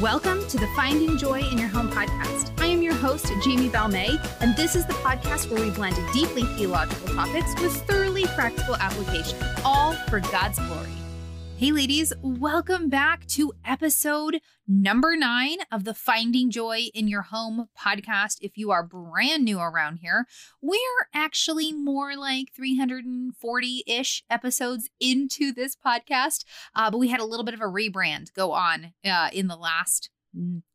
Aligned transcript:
Welcome 0.00 0.46
to 0.48 0.56
the 0.56 0.68
Finding 0.76 1.18
Joy 1.18 1.40
in 1.40 1.58
Your 1.58 1.68
Home 1.68 1.90
podcast. 1.90 2.58
I 2.60 2.66
am 2.66 2.80
your 2.80 2.94
host, 2.94 3.26
Jamie 3.42 3.68
Balmet, 3.68 4.24
and 4.40 4.56
this 4.56 4.76
is 4.76 4.86
the 4.86 4.92
podcast 4.94 5.50
where 5.50 5.60
we 5.62 5.70
blend 5.70 5.96
deeply 6.12 6.44
theological 6.56 7.14
topics 7.14 7.60
with 7.60 7.74
thoroughly 7.82 8.24
practical 8.34 8.76
application, 8.76 9.38
all 9.64 9.92
for 10.08 10.20
God's 10.20 10.58
glory. 10.60 10.88
Hey, 11.60 11.72
ladies, 11.72 12.14
welcome 12.22 12.88
back 12.88 13.26
to 13.26 13.52
episode 13.66 14.40
number 14.66 15.14
nine 15.14 15.58
of 15.70 15.84
the 15.84 15.92
Finding 15.92 16.50
Joy 16.50 16.88
in 16.94 17.06
Your 17.06 17.20
Home 17.20 17.68
podcast. 17.78 18.38
If 18.40 18.56
you 18.56 18.70
are 18.70 18.82
brand 18.82 19.44
new 19.44 19.60
around 19.60 19.96
here, 19.96 20.24
we're 20.62 20.78
actually 21.12 21.70
more 21.70 22.16
like 22.16 22.54
340 22.56 23.84
ish 23.86 24.24
episodes 24.30 24.88
into 25.00 25.52
this 25.52 25.76
podcast, 25.76 26.46
uh, 26.74 26.90
but 26.90 26.96
we 26.96 27.08
had 27.08 27.20
a 27.20 27.26
little 27.26 27.44
bit 27.44 27.52
of 27.52 27.60
a 27.60 27.64
rebrand 27.64 28.32
go 28.32 28.52
on 28.52 28.94
uh, 29.04 29.28
in 29.30 29.48
the 29.48 29.56
last 29.56 30.08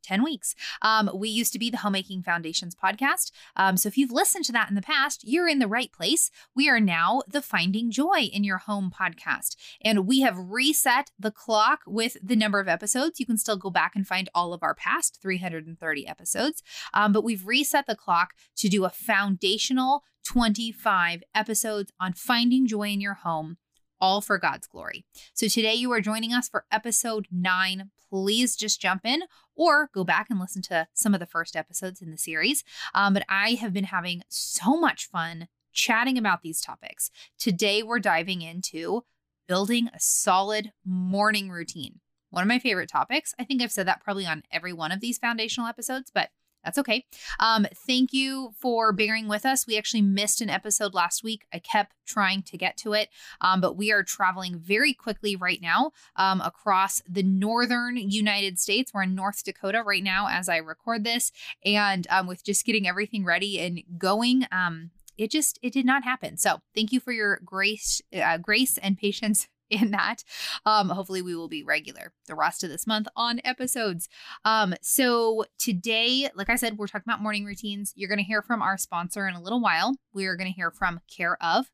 10 0.02 0.22
weeks. 0.22 0.54
Um, 0.82 1.10
we 1.14 1.28
used 1.28 1.52
to 1.52 1.58
be 1.58 1.70
the 1.70 1.78
Homemaking 1.78 2.22
Foundations 2.22 2.74
podcast. 2.74 3.30
Um, 3.56 3.76
so 3.76 3.88
if 3.88 3.96
you've 3.96 4.12
listened 4.12 4.44
to 4.46 4.52
that 4.52 4.68
in 4.68 4.74
the 4.74 4.82
past, 4.82 5.22
you're 5.24 5.48
in 5.48 5.58
the 5.58 5.68
right 5.68 5.92
place. 5.92 6.30
We 6.54 6.68
are 6.68 6.80
now 6.80 7.22
the 7.28 7.42
Finding 7.42 7.90
Joy 7.90 8.28
in 8.32 8.44
Your 8.44 8.58
Home 8.58 8.90
podcast. 8.90 9.56
And 9.82 10.06
we 10.06 10.20
have 10.20 10.38
reset 10.38 11.10
the 11.18 11.30
clock 11.30 11.80
with 11.86 12.16
the 12.22 12.36
number 12.36 12.60
of 12.60 12.68
episodes. 12.68 13.18
You 13.20 13.26
can 13.26 13.38
still 13.38 13.56
go 13.56 13.70
back 13.70 13.96
and 13.96 14.06
find 14.06 14.28
all 14.34 14.52
of 14.52 14.62
our 14.62 14.74
past 14.74 15.18
330 15.20 16.06
episodes. 16.06 16.62
Um, 16.94 17.12
but 17.12 17.24
we've 17.24 17.46
reset 17.46 17.86
the 17.86 17.96
clock 17.96 18.34
to 18.56 18.68
do 18.68 18.84
a 18.84 18.90
foundational 18.90 20.04
25 20.24 21.22
episodes 21.34 21.92
on 22.00 22.12
finding 22.12 22.66
joy 22.66 22.88
in 22.88 23.00
your 23.00 23.14
home 23.14 23.56
all 24.00 24.20
for 24.20 24.38
God's 24.38 24.66
glory. 24.66 25.04
So 25.34 25.48
today 25.48 25.74
you 25.74 25.90
are 25.92 26.00
joining 26.00 26.32
us 26.32 26.48
for 26.48 26.64
episode 26.70 27.26
nine. 27.30 27.90
Please 28.10 28.56
just 28.56 28.80
jump 28.80 29.04
in 29.04 29.22
or 29.54 29.90
go 29.92 30.04
back 30.04 30.28
and 30.30 30.38
listen 30.38 30.62
to 30.62 30.86
some 30.94 31.14
of 31.14 31.20
the 31.20 31.26
first 31.26 31.56
episodes 31.56 32.00
in 32.00 32.10
the 32.10 32.18
series. 32.18 32.62
Um, 32.94 33.14
but 33.14 33.24
I 33.28 33.50
have 33.52 33.72
been 33.72 33.84
having 33.84 34.22
so 34.28 34.76
much 34.78 35.08
fun 35.08 35.48
chatting 35.72 36.16
about 36.16 36.42
these 36.42 36.60
topics. 36.60 37.10
Today, 37.38 37.82
we're 37.82 37.98
diving 37.98 38.42
into 38.42 39.04
building 39.46 39.88
a 39.94 40.00
solid 40.00 40.72
morning 40.84 41.50
routine. 41.50 42.00
One 42.30 42.42
of 42.42 42.48
my 42.48 42.58
favorite 42.58 42.90
topics. 42.90 43.34
I 43.38 43.44
think 43.44 43.62
I've 43.62 43.72
said 43.72 43.86
that 43.86 44.02
probably 44.02 44.26
on 44.26 44.42
every 44.50 44.72
one 44.72 44.92
of 44.92 45.00
these 45.00 45.18
foundational 45.18 45.68
episodes, 45.68 46.10
but 46.12 46.30
that's 46.66 46.78
okay. 46.78 47.06
Um, 47.38 47.66
thank 47.86 48.12
you 48.12 48.50
for 48.58 48.92
bearing 48.92 49.28
with 49.28 49.46
us. 49.46 49.66
We 49.66 49.78
actually 49.78 50.02
missed 50.02 50.40
an 50.40 50.50
episode 50.50 50.94
last 50.94 51.22
week. 51.22 51.46
I 51.54 51.60
kept 51.60 51.94
trying 52.04 52.42
to 52.42 52.58
get 52.58 52.76
to 52.78 52.92
it, 52.92 53.08
um, 53.40 53.60
but 53.60 53.76
we 53.76 53.92
are 53.92 54.02
traveling 54.02 54.58
very 54.58 54.92
quickly 54.92 55.36
right 55.36 55.62
now 55.62 55.92
um, 56.16 56.40
across 56.40 57.00
the 57.08 57.22
northern 57.22 57.96
United 57.96 58.58
States. 58.58 58.92
We're 58.92 59.04
in 59.04 59.14
North 59.14 59.44
Dakota 59.44 59.84
right 59.86 60.02
now 60.02 60.26
as 60.28 60.48
I 60.48 60.56
record 60.56 61.04
this, 61.04 61.30
and 61.64 62.06
um, 62.10 62.26
with 62.26 62.44
just 62.44 62.66
getting 62.66 62.86
everything 62.88 63.24
ready 63.24 63.60
and 63.60 63.82
going. 63.96 64.46
Um, 64.50 64.90
it 65.16 65.30
just 65.30 65.58
it 65.62 65.72
did 65.72 65.86
not 65.86 66.04
happen. 66.04 66.36
So 66.36 66.60
thank 66.74 66.92
you 66.92 67.00
for 67.00 67.12
your 67.12 67.40
grace, 67.44 68.02
uh, 68.12 68.38
grace 68.38 68.76
and 68.76 68.98
patience 68.98 69.48
in 69.70 69.90
that. 69.90 70.22
Um, 70.64 70.88
hopefully, 70.88 71.22
we 71.22 71.34
will 71.34 71.48
be 71.48 71.62
regular 71.62 72.12
the 72.26 72.34
rest 72.34 72.62
of 72.62 72.70
this 72.70 72.86
month 72.86 73.08
on 73.16 73.40
episodes. 73.44 74.08
Um, 74.44 74.74
so 74.80 75.44
today, 75.58 76.28
like 76.34 76.50
I 76.50 76.56
said, 76.56 76.78
we're 76.78 76.86
talking 76.86 77.08
about 77.08 77.22
morning 77.22 77.44
routines. 77.44 77.92
You're 77.96 78.08
going 78.08 78.18
to 78.18 78.24
hear 78.24 78.42
from 78.42 78.62
our 78.62 78.78
sponsor 78.78 79.26
in 79.26 79.34
a 79.34 79.42
little 79.42 79.60
while. 79.60 79.96
We 80.12 80.26
are 80.26 80.36
going 80.36 80.50
to 80.50 80.56
hear 80.56 80.70
from 80.70 81.00
Care 81.14 81.36
of. 81.42 81.70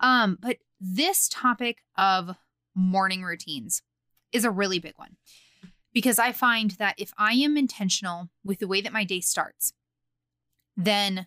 Um, 0.00 0.38
but 0.40 0.58
this 0.80 1.28
topic 1.28 1.78
of 1.96 2.36
morning 2.74 3.22
routines 3.22 3.82
is 4.32 4.44
a 4.44 4.50
really 4.50 4.78
big 4.78 4.94
one 4.96 5.16
because 5.92 6.18
I 6.18 6.32
find 6.32 6.72
that 6.72 6.94
if 6.98 7.12
I 7.18 7.34
am 7.34 7.56
intentional 7.56 8.30
with 8.44 8.58
the 8.58 8.68
way 8.68 8.80
that 8.80 8.92
my 8.92 9.04
day 9.04 9.20
starts, 9.20 9.72
then 10.76 11.26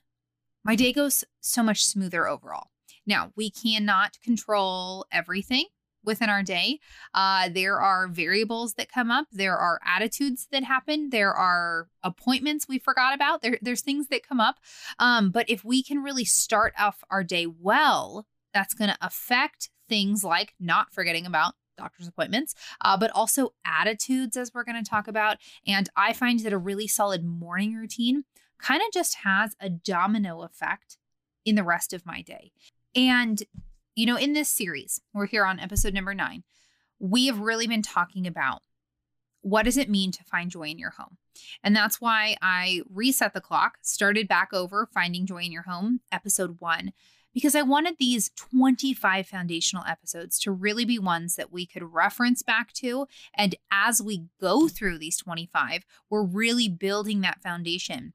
my 0.64 0.76
day 0.76 0.92
goes 0.92 1.24
so 1.40 1.62
much 1.62 1.86
smoother 1.86 2.28
overall. 2.28 2.70
Now, 3.06 3.32
we 3.36 3.52
cannot 3.52 4.18
control 4.24 5.06
everything 5.12 5.66
within 6.06 6.30
our 6.30 6.44
day. 6.44 6.80
Uh, 7.14 7.50
there 7.50 7.80
are 7.80 8.08
variables 8.08 8.76
that 8.76 8.92
come 8.92 9.12
up. 9.12 9.28
There 9.32 9.58
are 9.58 9.80
attitudes 9.86 10.48
that 10.52 10.64
happen. 10.64 11.10
There 11.10 11.34
are 11.34 11.88
appointments 12.04 12.68
we 12.68 12.80
forgot 12.80 13.14
about. 13.14 13.42
There, 13.42 13.58
there's 13.62 13.82
things 13.82 14.08
that 14.08 14.28
come 14.28 14.40
up. 14.40 14.56
Um, 15.00 15.32
but 15.32 15.50
if 15.50 15.64
we 15.64 15.84
can 15.84 16.04
really 16.04 16.26
start 16.26 16.74
off 16.80 17.04
our 17.10 17.24
day 17.24 17.48
well, 17.48 18.26
that's 18.54 18.74
going 18.74 18.90
to 18.90 18.98
affect 19.02 19.70
things 19.88 20.24
like 20.24 20.54
not 20.60 20.94
forgetting 20.94 21.26
about 21.26 21.54
doctor's 21.78 22.08
appointments, 22.08 22.56
uh, 22.82 22.98
but 22.98 23.12
also 23.12 23.54
attitudes, 23.66 24.38
as 24.38 24.52
we're 24.54 24.64
going 24.64 24.82
to 24.82 24.90
talk 24.90 25.08
about. 25.08 25.38
And 25.68 25.90
I 25.96 26.14
find 26.14 26.40
that 26.40 26.54
a 26.54 26.58
really 26.58 26.88
solid 26.88 27.24
morning 27.24 27.76
routine 27.76 28.24
kind 28.60 28.82
of 28.82 28.94
just 28.94 29.18
has 29.24 29.56
a 29.60 29.70
domino 29.70 30.42
effect 30.44 30.98
in 31.44 31.56
the 31.56 31.64
rest 31.64 31.94
of 31.94 32.06
my 32.06 32.22
day. 32.22 32.52
And 32.96 33.44
you 33.96 34.06
know, 34.06 34.18
in 34.18 34.34
this 34.34 34.50
series, 34.50 35.02
we're 35.14 35.26
here 35.26 35.46
on 35.46 35.60
episode 35.60 35.94
number 35.94 36.14
nine, 36.14 36.44
we 37.00 37.28
have 37.28 37.40
really 37.40 37.68
been 37.68 37.82
talking 37.82 38.28
about 38.28 38.62
what 39.42 39.64
does 39.64 39.78
it 39.78 39.90
mean 39.90 40.12
to 40.12 40.24
find 40.24 40.52
joy 40.52 40.70
in 40.70 40.80
your 40.80 40.92
home? 40.92 41.18
And 41.64 41.76
that's 41.76 42.02
why 42.02 42.36
I 42.42 42.82
reset 42.92 43.34
the 43.34 43.42
clock, 43.42 43.78
started 43.82 44.28
back 44.28 44.54
over 44.54 44.90
Finding 44.94 45.26
Joy 45.26 45.44
in 45.44 45.52
Your 45.52 45.64
Home, 45.64 46.00
episode 46.12 46.60
one, 46.60 46.94
because 47.34 47.54
I 47.54 47.62
wanted 47.62 47.98
these 48.00 48.32
25 48.36 49.28
foundational 49.28 49.84
episodes 49.86 50.40
to 50.40 50.52
really 50.52 50.86
be 50.86 50.98
ones 50.98 51.36
that 51.36 51.52
we 51.52 51.66
could 51.66 51.84
reference 51.94 52.42
back 52.42 52.74
to. 52.74 53.08
And 53.36 53.56
as 53.70 54.02
we 54.02 54.24
go 54.42 54.68
through 54.68 54.98
these 54.98 55.18
25, 55.18 55.86
we're 56.10 56.24
really 56.24 56.70
building 56.70 57.22
that 57.22 57.44
foundation 57.44 58.14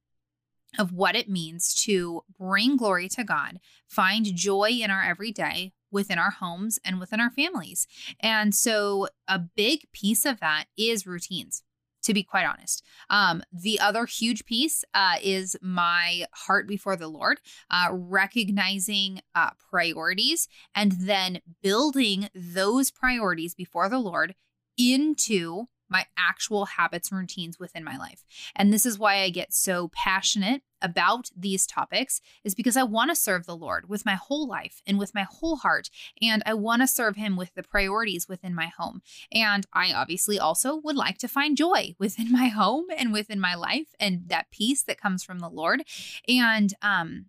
of 0.79 0.93
what 0.93 1.17
it 1.17 1.29
means 1.29 1.75
to 1.75 2.23
bring 2.39 2.77
glory 2.77 3.09
to 3.11 3.25
God, 3.25 3.59
find 3.89 4.27
joy 4.35 4.71
in 4.71 4.91
our 4.91 5.03
everyday 5.03 5.73
within 5.91 6.19
our 6.19 6.31
homes 6.31 6.79
and 6.85 7.01
within 7.01 7.21
our 7.21 7.31
families. 7.31 7.87
And 8.21 8.55
so, 8.55 9.09
a 9.27 9.39
big 9.39 9.91
piece 9.93 10.25
of 10.25 10.41
that 10.41 10.67
is 10.77 11.07
routines. 11.07 11.63
To 12.05 12.15
be 12.15 12.23
quite 12.23 12.47
honest, 12.47 12.83
um, 13.11 13.43
the 13.53 13.79
other 13.79 14.07
huge 14.07 14.47
piece 14.47 14.87
uh, 14.95 15.17
is 15.23 15.55
my 15.61 16.25
heart 16.33 16.67
before 16.67 16.97
the 16.97 17.09
Lord, 17.09 17.41
uh, 17.71 17.89
recognizing 17.93 19.21
uh, 19.35 19.51
priorities 19.71 20.49
and 20.75 20.93
then 20.93 21.41
building 21.63 22.31
those 22.35 22.91
priorities 22.91 23.55
before 23.55 23.91
the 23.91 23.99
Lord 23.99 24.35
into 24.79 25.67
my 25.91 26.07
actual 26.17 26.67
habits 26.67 27.11
and 27.11 27.21
routines 27.21 27.59
within 27.59 27.85
my 27.85 27.97
life. 27.97 28.25
And 28.55 28.73
this 28.73 28.87
is 28.87 28.99
why 28.99 29.17
I 29.21 29.31
get 29.31 29.53
so 29.53 29.91
passionate 29.93 30.63
about 30.83 31.31
these 31.37 31.67
topics 31.67 32.21
is 32.45 32.55
because 32.55 32.77
I 32.77 32.83
want 32.83 33.11
to 33.11 33.17
serve 33.17 33.47
the 33.47 33.57
Lord 33.57 33.89
with 33.89 34.07
my 34.07 34.15
whole 34.15 34.47
life 34.47 34.81
and 34.87 34.99
with 34.99 35.15
my 35.15 35.27
whole 35.29 35.57
heart 35.57 35.91
and 36.23 36.43
I 36.47 36.55
want 36.55 36.83
to 36.83 36.89
serve 36.89 37.17
him 37.17 37.37
with 37.37 37.53
the 37.55 37.63
priorities 37.63 38.29
within 38.29 38.55
my 38.55 38.67
home. 38.67 39.03
And 39.33 39.67
I 39.73 39.93
obviously 39.93 40.39
also 40.39 40.77
would 40.77 40.97
like 40.97 41.19
to 41.19 41.29
find 41.29 41.57
joy 41.57 41.95
within 41.99 42.33
my 42.33 42.49
home 42.49 42.87
and 42.97 43.13
within 43.13 43.41
my 43.41 43.55
life 43.55 43.95
and 43.99 44.29
that 44.29 44.51
peace 44.51 44.83
that 44.85 45.01
comes 45.01 45.23
from 45.23 45.41
the 45.41 45.51
Lord. 45.51 45.83
And 46.27 46.73
um 46.83 47.27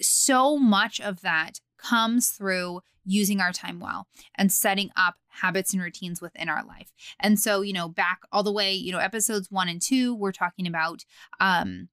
so 0.00 0.56
much 0.56 1.00
of 1.00 1.20
that 1.20 1.60
comes 1.76 2.30
through 2.30 2.80
using 3.10 3.40
our 3.40 3.52
time 3.52 3.80
well 3.80 4.06
and 4.36 4.52
setting 4.52 4.90
up 4.96 5.16
habits 5.28 5.72
and 5.72 5.82
routines 5.82 6.20
within 6.20 6.48
our 6.48 6.64
life. 6.64 6.92
And 7.18 7.38
so, 7.38 7.62
you 7.62 7.72
know, 7.72 7.88
back 7.88 8.20
all 8.32 8.42
the 8.42 8.52
way, 8.52 8.72
you 8.72 8.92
know, 8.92 8.98
episodes 8.98 9.50
1 9.50 9.68
and 9.68 9.82
2, 9.82 10.14
we're 10.14 10.32
talking 10.32 10.66
about 10.66 11.04
um 11.40 11.88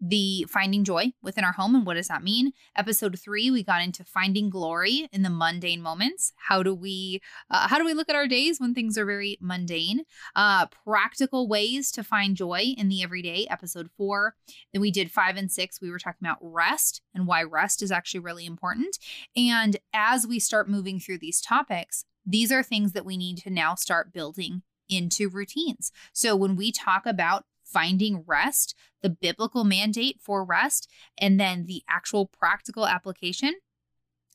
the 0.00 0.46
finding 0.48 0.84
joy 0.84 1.12
within 1.22 1.44
our 1.44 1.52
home 1.52 1.74
and 1.74 1.86
what 1.86 1.94
does 1.94 2.08
that 2.08 2.22
mean? 2.22 2.52
Episode 2.76 3.18
three 3.18 3.50
we 3.50 3.62
got 3.62 3.82
into 3.82 4.04
finding 4.04 4.50
glory 4.50 5.08
in 5.12 5.22
the 5.22 5.30
mundane 5.30 5.82
moments. 5.82 6.32
How 6.36 6.62
do 6.62 6.74
we 6.74 7.20
uh, 7.50 7.68
how 7.68 7.78
do 7.78 7.84
we 7.84 7.94
look 7.94 8.08
at 8.08 8.16
our 8.16 8.28
days 8.28 8.58
when 8.58 8.74
things 8.74 8.96
are 8.96 9.04
very 9.04 9.38
mundane? 9.40 10.04
Uh 10.34 10.66
practical 10.84 11.48
ways 11.48 11.90
to 11.92 12.04
find 12.04 12.36
joy 12.36 12.74
in 12.76 12.88
the 12.88 13.02
everyday 13.02 13.46
episode 13.50 13.90
four. 13.96 14.34
Then 14.72 14.80
we 14.80 14.90
did 14.90 15.10
five 15.10 15.36
and 15.36 15.50
six. 15.50 15.80
We 15.80 15.90
were 15.90 15.98
talking 15.98 16.26
about 16.26 16.38
rest 16.40 17.02
and 17.14 17.26
why 17.26 17.42
rest 17.42 17.82
is 17.82 17.92
actually 17.92 18.20
really 18.20 18.46
important. 18.46 18.98
And 19.36 19.76
as 19.92 20.26
we 20.26 20.38
start 20.38 20.68
moving 20.68 20.98
through 20.98 21.18
these 21.18 21.40
topics 21.40 22.04
these 22.26 22.52
are 22.52 22.62
things 22.62 22.92
that 22.92 23.04
we 23.04 23.16
need 23.16 23.38
to 23.38 23.50
now 23.50 23.74
start 23.74 24.12
building 24.12 24.62
into 24.88 25.28
routines. 25.28 25.92
So 26.12 26.34
when 26.36 26.56
we 26.56 26.72
talk 26.72 27.06
about 27.06 27.44
finding 27.72 28.24
rest, 28.26 28.74
the 29.02 29.10
biblical 29.10 29.64
mandate 29.64 30.18
for 30.20 30.44
rest, 30.44 30.90
and 31.18 31.38
then 31.38 31.66
the 31.66 31.82
actual 31.88 32.26
practical 32.26 32.86
application, 32.86 33.54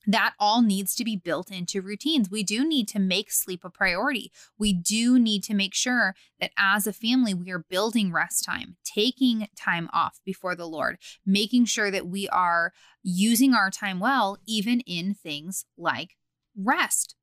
that 0.07 0.33
all 0.39 0.61
needs 0.61 0.93
to 0.95 1.03
be 1.03 1.15
built 1.15 1.51
into 1.51 1.81
routines. 1.81 2.29
We 2.29 2.43
do 2.43 2.67
need 2.67 2.87
to 2.89 2.99
make 2.99 3.31
sleep 3.31 3.63
a 3.63 3.69
priority. 3.69 4.31
We 4.57 4.73
do 4.73 5.17
need 5.17 5.43
to 5.45 5.55
make 5.55 5.73
sure 5.73 6.15
that 6.39 6.51
as 6.57 6.85
a 6.85 6.93
family, 6.93 7.33
we 7.33 7.49
are 7.51 7.65
building 7.67 8.11
rest 8.11 8.45
time, 8.45 8.77
taking 8.83 9.47
time 9.55 9.89
off 9.93 10.19
before 10.23 10.55
the 10.55 10.67
Lord, 10.67 10.97
making 11.25 11.65
sure 11.65 11.89
that 11.89 12.07
we 12.07 12.29
are 12.29 12.71
using 13.01 13.53
our 13.53 13.71
time 13.71 13.99
well, 13.99 14.37
even 14.45 14.81
in 14.81 15.15
things 15.15 15.65
like 15.77 16.15
rest. 16.55 17.15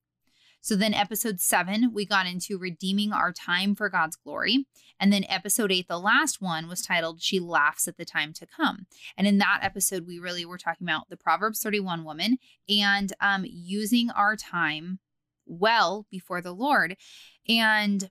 So 0.65 0.77
then, 0.77 0.95
episode 0.95 1.41
seven, 1.41 1.93
we 1.93 2.07
got 2.07 2.27
into 2.27 2.57
redeeming 2.57 3.13
our 3.13 3.33
time 3.33 3.75
for 3.75 3.89
God's 3.89 4.15
glory. 4.15 4.65
And 5.01 5.13
then, 5.13 5.25
episode 5.29 5.73
eight, 5.73 5.89
the 5.89 5.99
last 5.99 6.41
one, 6.41 6.69
was 6.69 6.83
titled 6.83 7.21
She 7.21 7.41
Laughs 7.41 7.89
at 7.89 7.97
the 7.97 8.05
Time 8.05 8.33
to 8.35 8.47
Come. 8.47 8.87
And 9.17 9.27
in 9.27 9.39
that 9.39 9.59
episode, 9.63 10.07
we 10.07 10.21
really 10.21 10.45
were 10.45 10.59
talking 10.59 10.87
about 10.87 11.09
the 11.11 11.17
Proverbs 11.17 11.61
31 11.61 12.05
woman 12.05 12.39
and 12.69 13.13
um, 13.21 13.45
using 13.45 14.09
our 14.11 14.37
time 14.37 15.01
well 15.47 16.07
before 16.13 16.41
the 16.41 16.55
Lord. 16.55 16.97
And 17.49 18.09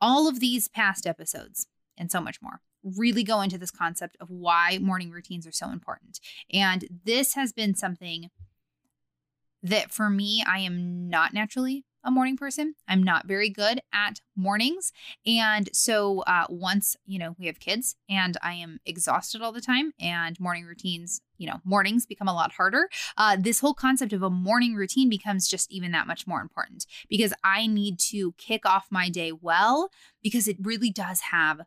all 0.00 0.28
of 0.28 0.38
these 0.38 0.68
past 0.68 1.08
episodes 1.08 1.66
and 1.98 2.08
so 2.08 2.20
much 2.20 2.40
more 2.40 2.60
really 2.84 3.24
go 3.24 3.40
into 3.40 3.58
this 3.58 3.70
concept 3.70 4.16
of 4.20 4.30
why 4.30 4.78
morning 4.80 5.10
routines 5.10 5.46
are 5.46 5.52
so 5.52 5.70
important. 5.70 6.20
And 6.52 6.84
this 7.04 7.34
has 7.34 7.52
been 7.52 7.74
something 7.74 8.30
that 9.64 9.90
for 9.90 10.08
me, 10.10 10.44
I 10.46 10.60
am 10.60 11.08
not 11.08 11.34
naturally 11.34 11.84
a 12.04 12.10
morning 12.10 12.36
person. 12.36 12.74
I'm 12.86 13.02
not 13.02 13.26
very 13.26 13.48
good 13.48 13.80
at 13.92 14.20
mornings. 14.36 14.92
And 15.26 15.70
so 15.72 16.20
uh, 16.26 16.44
once, 16.50 16.96
you 17.06 17.18
know, 17.18 17.34
we 17.38 17.46
have 17.46 17.58
kids 17.58 17.96
and 18.08 18.36
I 18.42 18.52
am 18.54 18.78
exhausted 18.84 19.40
all 19.40 19.52
the 19.52 19.62
time 19.62 19.92
and 19.98 20.38
morning 20.38 20.66
routines, 20.66 21.22
you 21.38 21.46
know, 21.46 21.60
mornings 21.64 22.04
become 22.04 22.28
a 22.28 22.34
lot 22.34 22.52
harder. 22.52 22.90
Uh, 23.16 23.38
this 23.40 23.60
whole 23.60 23.72
concept 23.72 24.12
of 24.12 24.22
a 24.22 24.28
morning 24.28 24.74
routine 24.74 25.08
becomes 25.08 25.48
just 25.48 25.72
even 25.72 25.92
that 25.92 26.06
much 26.06 26.26
more 26.26 26.42
important 26.42 26.84
because 27.08 27.32
I 27.42 27.66
need 27.66 27.98
to 28.10 28.32
kick 28.32 28.66
off 28.66 28.86
my 28.90 29.08
day 29.08 29.32
well 29.32 29.88
because 30.22 30.46
it 30.46 30.58
really 30.60 30.90
does 30.90 31.20
have 31.32 31.62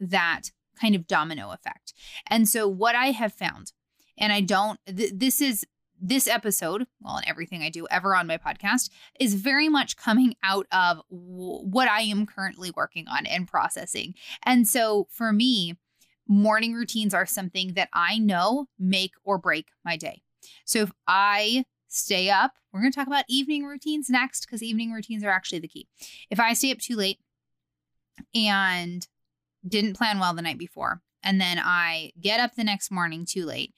that 0.00 0.44
kind 0.80 0.94
of 0.94 1.06
domino 1.06 1.50
effect. 1.50 1.92
And 2.28 2.48
so 2.48 2.66
what 2.66 2.94
I 2.94 3.10
have 3.10 3.34
found, 3.34 3.72
and 4.18 4.32
I 4.32 4.40
don't, 4.40 4.80
th- 4.86 5.12
this 5.14 5.42
is 5.42 5.66
this 6.02 6.26
episode, 6.26 6.86
well, 7.00 7.16
and 7.16 7.28
everything 7.28 7.62
I 7.62 7.70
do 7.70 7.86
ever 7.90 8.14
on 8.16 8.26
my 8.26 8.36
podcast, 8.36 8.90
is 9.20 9.34
very 9.34 9.68
much 9.68 9.96
coming 9.96 10.34
out 10.42 10.66
of 10.72 11.00
w- 11.10 11.62
what 11.62 11.88
I 11.88 12.02
am 12.02 12.26
currently 12.26 12.72
working 12.76 13.06
on 13.08 13.24
and 13.24 13.46
processing. 13.46 14.14
And 14.42 14.66
so 14.66 15.06
for 15.10 15.32
me, 15.32 15.78
morning 16.26 16.74
routines 16.74 17.14
are 17.14 17.24
something 17.24 17.74
that 17.74 17.88
I 17.92 18.18
know 18.18 18.66
make 18.78 19.12
or 19.22 19.38
break 19.38 19.68
my 19.84 19.96
day. 19.96 20.22
So 20.64 20.80
if 20.80 20.92
I 21.06 21.64
stay 21.86 22.28
up, 22.28 22.52
we're 22.72 22.80
going 22.80 22.90
to 22.92 22.98
talk 22.98 23.06
about 23.06 23.24
evening 23.28 23.64
routines 23.64 24.10
next 24.10 24.46
because 24.46 24.62
evening 24.62 24.90
routines 24.90 25.22
are 25.22 25.30
actually 25.30 25.60
the 25.60 25.68
key. 25.68 25.86
If 26.30 26.40
I 26.40 26.54
stay 26.54 26.72
up 26.72 26.78
too 26.78 26.96
late 26.96 27.18
and 28.34 29.06
didn't 29.66 29.96
plan 29.96 30.18
well 30.18 30.34
the 30.34 30.42
night 30.42 30.58
before, 30.58 31.00
and 31.22 31.40
then 31.40 31.60
I 31.62 32.10
get 32.20 32.40
up 32.40 32.56
the 32.56 32.64
next 32.64 32.90
morning 32.90 33.24
too 33.24 33.44
late 33.44 33.72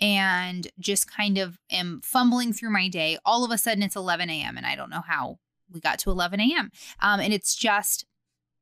and 0.00 0.68
just 0.78 1.10
kind 1.10 1.38
of 1.38 1.58
am 1.70 2.00
fumbling 2.04 2.52
through 2.52 2.70
my 2.70 2.88
day. 2.88 3.18
All 3.24 3.44
of 3.44 3.50
a 3.50 3.58
sudden, 3.58 3.82
it's 3.82 3.96
11 3.96 4.30
a.m. 4.30 4.56
and 4.56 4.66
I 4.66 4.76
don't 4.76 4.90
know 4.90 5.02
how 5.06 5.38
we 5.72 5.80
got 5.80 5.98
to 6.00 6.10
11 6.10 6.40
a.m. 6.40 6.70
Um, 7.00 7.20
and 7.20 7.32
it's 7.32 7.54
just 7.54 8.06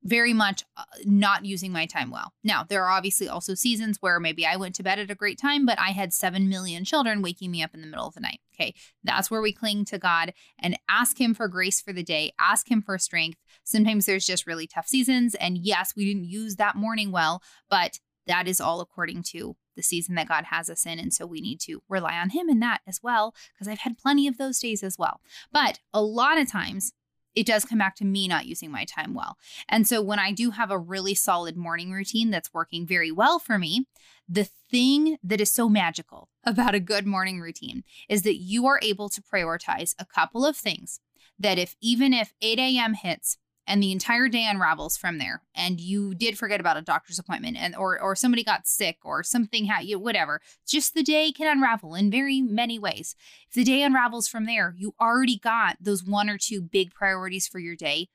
very 0.02 0.32
much 0.32 0.62
uh, 0.76 0.84
not 1.04 1.44
using 1.44 1.72
my 1.72 1.84
time 1.84 2.10
well. 2.10 2.32
Now, 2.44 2.64
there 2.64 2.84
are 2.84 2.90
obviously 2.90 3.28
also 3.28 3.54
seasons 3.54 3.98
where 4.00 4.20
maybe 4.20 4.46
I 4.46 4.56
went 4.56 4.74
to 4.76 4.82
bed 4.82 4.98
at 4.98 5.10
a 5.10 5.16
great 5.16 5.38
time, 5.38 5.66
but 5.66 5.78
I 5.80 5.90
had 5.90 6.12
7 6.12 6.48
million 6.48 6.84
children 6.84 7.22
waking 7.22 7.50
me 7.50 7.62
up 7.62 7.74
in 7.74 7.80
the 7.80 7.86
middle 7.86 8.06
of 8.06 8.14
the 8.14 8.20
night. 8.20 8.40
Okay. 8.54 8.74
That's 9.02 9.30
where 9.30 9.42
we 9.42 9.52
cling 9.52 9.84
to 9.86 9.98
God 9.98 10.32
and 10.58 10.78
ask 10.88 11.20
Him 11.20 11.34
for 11.34 11.48
grace 11.48 11.80
for 11.80 11.92
the 11.92 12.04
day, 12.04 12.32
ask 12.38 12.70
Him 12.70 12.82
for 12.82 12.96
strength. 12.98 13.38
Sometimes 13.64 14.06
there's 14.06 14.26
just 14.26 14.46
really 14.46 14.66
tough 14.66 14.86
seasons. 14.86 15.34
And 15.34 15.58
yes, 15.58 15.94
we 15.96 16.04
didn't 16.04 16.28
use 16.28 16.56
that 16.56 16.76
morning 16.76 17.10
well, 17.10 17.42
but 17.68 17.98
that 18.26 18.48
is 18.48 18.60
all 18.60 18.80
according 18.80 19.24
to 19.24 19.56
the 19.76 19.82
season 19.82 20.14
that 20.16 20.28
God 20.28 20.44
has 20.46 20.68
us 20.68 20.86
in. 20.86 20.98
And 20.98 21.12
so 21.12 21.26
we 21.26 21.40
need 21.40 21.60
to 21.60 21.82
rely 21.88 22.16
on 22.18 22.30
Him 22.30 22.48
in 22.48 22.60
that 22.60 22.80
as 22.86 23.00
well, 23.02 23.34
because 23.54 23.68
I've 23.68 23.80
had 23.80 23.98
plenty 23.98 24.26
of 24.26 24.38
those 24.38 24.58
days 24.58 24.82
as 24.82 24.98
well. 24.98 25.20
But 25.52 25.80
a 25.92 26.02
lot 26.02 26.38
of 26.38 26.50
times, 26.50 26.92
it 27.34 27.46
does 27.46 27.66
come 27.66 27.78
back 27.78 27.94
to 27.96 28.04
me 28.04 28.26
not 28.26 28.46
using 28.46 28.70
my 28.70 28.84
time 28.84 29.12
well. 29.12 29.36
And 29.68 29.86
so 29.86 30.00
when 30.00 30.18
I 30.18 30.32
do 30.32 30.52
have 30.52 30.70
a 30.70 30.78
really 30.78 31.14
solid 31.14 31.54
morning 31.56 31.92
routine 31.92 32.30
that's 32.30 32.54
working 32.54 32.86
very 32.86 33.12
well 33.12 33.38
for 33.38 33.58
me, 33.58 33.86
the 34.26 34.48
thing 34.70 35.18
that 35.22 35.40
is 35.40 35.52
so 35.52 35.68
magical 35.68 36.30
about 36.44 36.74
a 36.74 36.80
good 36.80 37.06
morning 37.06 37.38
routine 37.38 37.84
is 38.08 38.22
that 38.22 38.36
you 38.36 38.66
are 38.66 38.80
able 38.82 39.10
to 39.10 39.22
prioritize 39.22 39.94
a 39.98 40.06
couple 40.06 40.46
of 40.46 40.56
things 40.56 41.00
that 41.38 41.58
if 41.58 41.76
even 41.82 42.14
if 42.14 42.32
8 42.40 42.58
a.m. 42.58 42.94
hits 42.94 43.36
and 43.66 43.82
the 43.82 43.92
entire 43.92 44.28
day 44.28 44.46
unravels 44.46 44.96
from 44.96 45.18
there. 45.18 45.42
And 45.54 45.80
you 45.80 46.14
did 46.14 46.38
forget 46.38 46.60
about 46.60 46.76
a 46.76 46.82
doctor's 46.82 47.18
appointment 47.18 47.56
and 47.56 47.74
or 47.74 48.00
or 48.00 48.14
somebody 48.14 48.44
got 48.44 48.66
sick 48.66 48.98
or 49.04 49.22
something 49.22 49.66
had 49.66 49.84
you 49.84 49.98
whatever. 49.98 50.40
Just 50.66 50.94
the 50.94 51.02
day 51.02 51.32
can 51.32 51.50
unravel 51.50 51.94
in 51.94 52.10
very 52.10 52.40
many 52.40 52.78
ways. 52.78 53.16
If 53.48 53.54
the 53.54 53.64
day 53.64 53.82
unravels 53.82 54.28
from 54.28 54.46
there 54.46 54.74
you 54.76 54.94
already 55.00 55.38
got 55.38 55.76
those 55.80 56.04
one 56.04 56.30
or 56.30 56.38
two 56.38 56.60
big 56.60 56.92
priorities 56.94 57.48
for 57.48 57.58
your 57.58 57.76
day 57.76 58.08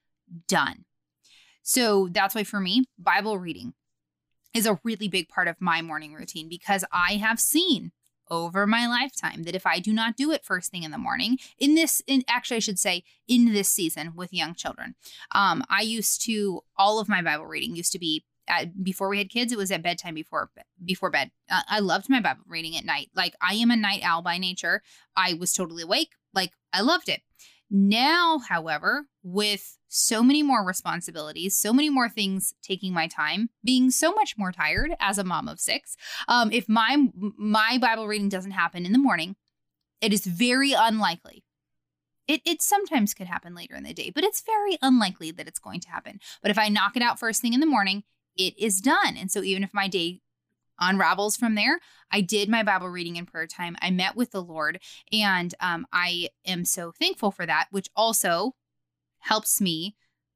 done. 0.48 0.86
So 1.63 2.07
that's 2.12 2.36
why 2.36 2.44
for 2.44 2.59
me 2.59 2.86
bible 2.98 3.38
reading 3.38 3.74
is 4.53 4.65
a 4.65 4.80
really 4.83 5.07
big 5.07 5.30
part 5.30 5.48
of 5.48 5.62
my 5.62 5.81
morning 5.81 6.13
routine 6.13 6.50
because 6.50 6.83
i 6.92 7.13
have 7.13 7.39
seen 7.39 7.92
over 8.31 8.65
my 8.65 8.87
lifetime 8.87 9.43
that 9.43 9.53
if 9.53 9.67
I 9.67 9.79
do 9.79 9.93
not 9.93 10.15
do 10.15 10.31
it 10.31 10.43
first 10.43 10.71
thing 10.71 10.81
in 10.83 10.91
the 10.91 10.97
morning, 10.97 11.37
in 11.59 11.75
this, 11.75 12.01
in 12.07 12.23
actually, 12.27 12.57
I 12.57 12.61
should 12.61 12.79
say, 12.79 13.03
in 13.27 13.53
this 13.53 13.69
season 13.69 14.13
with 14.15 14.33
young 14.33 14.55
children, 14.55 14.95
um, 15.33 15.63
I 15.69 15.81
used 15.81 16.23
to 16.25 16.61
all 16.77 16.99
of 16.99 17.09
my 17.09 17.21
Bible 17.21 17.45
reading 17.45 17.75
used 17.75 17.91
to 17.91 17.99
be 17.99 18.25
at, 18.47 18.83
before 18.83 19.09
we 19.09 19.17
had 19.17 19.29
kids. 19.29 19.51
It 19.51 19.57
was 19.57 19.69
at 19.69 19.83
bedtime 19.83 20.15
before 20.15 20.49
before 20.83 21.11
bed. 21.11 21.31
Uh, 21.49 21.61
I 21.67 21.79
loved 21.79 22.09
my 22.09 22.21
Bible 22.21 22.43
reading 22.47 22.75
at 22.77 22.85
night. 22.85 23.09
Like 23.15 23.35
I 23.41 23.53
am 23.55 23.69
a 23.69 23.75
night 23.75 24.01
owl 24.03 24.21
by 24.21 24.37
nature. 24.37 24.81
I 25.15 25.33
was 25.33 25.53
totally 25.53 25.83
awake. 25.83 26.13
Like 26.33 26.51
I 26.73 26.81
loved 26.81 27.09
it. 27.09 27.21
Now, 27.69 28.39
however, 28.39 29.05
with 29.23 29.77
so 29.93 30.23
many 30.23 30.41
more 30.41 30.63
responsibilities, 30.63 31.57
so 31.57 31.73
many 31.73 31.89
more 31.89 32.07
things 32.07 32.53
taking 32.63 32.93
my 32.93 33.07
time, 33.07 33.49
being 33.63 33.91
so 33.91 34.13
much 34.13 34.38
more 34.38 34.51
tired 34.51 34.95
as 34.99 35.17
a 35.17 35.23
mom 35.23 35.47
of 35.47 35.59
six, 35.59 35.97
um, 36.27 36.51
if 36.51 36.69
my 36.69 37.07
my 37.13 37.77
Bible 37.79 38.07
reading 38.07 38.29
doesn't 38.29 38.51
happen 38.51 38.85
in 38.85 38.93
the 38.93 38.97
morning, 38.97 39.35
it 39.99 40.13
is 40.13 40.25
very 40.25 40.73
unlikely. 40.73 41.43
It, 42.27 42.41
it 42.45 42.61
sometimes 42.61 43.13
could 43.13 43.27
happen 43.27 43.53
later 43.53 43.75
in 43.75 43.83
the 43.83 43.93
day, 43.93 44.11
but 44.13 44.23
it's 44.23 44.41
very 44.41 44.77
unlikely 44.81 45.31
that 45.31 45.47
it's 45.47 45.59
going 45.59 45.81
to 45.81 45.89
happen. 45.89 46.19
But 46.41 46.51
if 46.51 46.57
I 46.57 46.69
knock 46.69 46.95
it 46.95 47.03
out 47.03 47.19
first 47.19 47.41
thing 47.41 47.53
in 47.53 47.59
the 47.59 47.65
morning, 47.65 48.03
it 48.38 48.57
is 48.57 48.79
done. 48.79 49.17
And 49.17 49.29
so 49.29 49.43
even 49.43 49.63
if 49.63 49.73
my 49.73 49.89
day 49.89 50.21
unravels 50.81 51.38
from 51.38 51.55
there. 51.55 51.79
I 52.11 52.19
did 52.21 52.49
my 52.49 52.63
Bible 52.63 52.89
reading 52.89 53.17
and 53.17 53.27
prayer 53.27 53.47
time. 53.47 53.77
I 53.81 53.91
met 53.91 54.15
with 54.15 54.31
the 54.31 54.43
Lord, 54.43 54.79
and 55.13 55.53
um, 55.61 55.85
I 55.93 56.29
am 56.45 56.65
so 56.65 56.91
thankful 56.91 57.31
for 57.31 57.45
that, 57.45 57.67
which 57.71 57.89
also 57.95 58.55
helps 59.21 59.62
me 59.62 59.95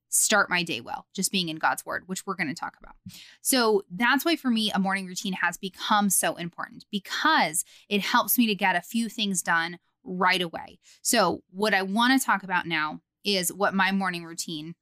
start 0.10 0.50
my 0.50 0.64
day 0.64 0.82
well, 0.82 1.06
just 1.14 1.32
being 1.32 1.50
in 1.50 1.58
God's 1.58 1.86
word, 1.86 2.04
which 2.06 2.26
we're 2.26 2.36
going 2.36 2.48
to 2.48 2.54
talk 2.54 2.76
about. 2.82 2.96
So 3.42 3.84
that's 3.92 4.24
why 4.24 4.36
for 4.36 4.50
me, 4.50 4.71
a 4.71 4.80
morning 4.80 5.07
routine 5.07 5.33
has 5.33 5.57
become 5.57 6.09
so 6.09 6.36
important 6.36 6.86
because 6.92 7.66
it 7.90 8.02
helps 8.02 8.38
me 8.38 8.48
to 8.48 8.56
get 8.56 8.76
a 8.76 8.81
few 8.81 9.09
things 9.09 9.42
done 9.42 9.78
right 10.04 10.42
away. 10.42 10.80
So, 11.02 11.42
what 11.50 11.74
I 11.74 11.81
want 11.81 12.19
to 12.19 12.26
talk 12.26 12.44
about 12.44 12.68
now 12.68 13.02
is 13.24 13.52
what 13.52 13.74
my 13.74 13.92
morning 13.92 14.24
routine 14.24 14.76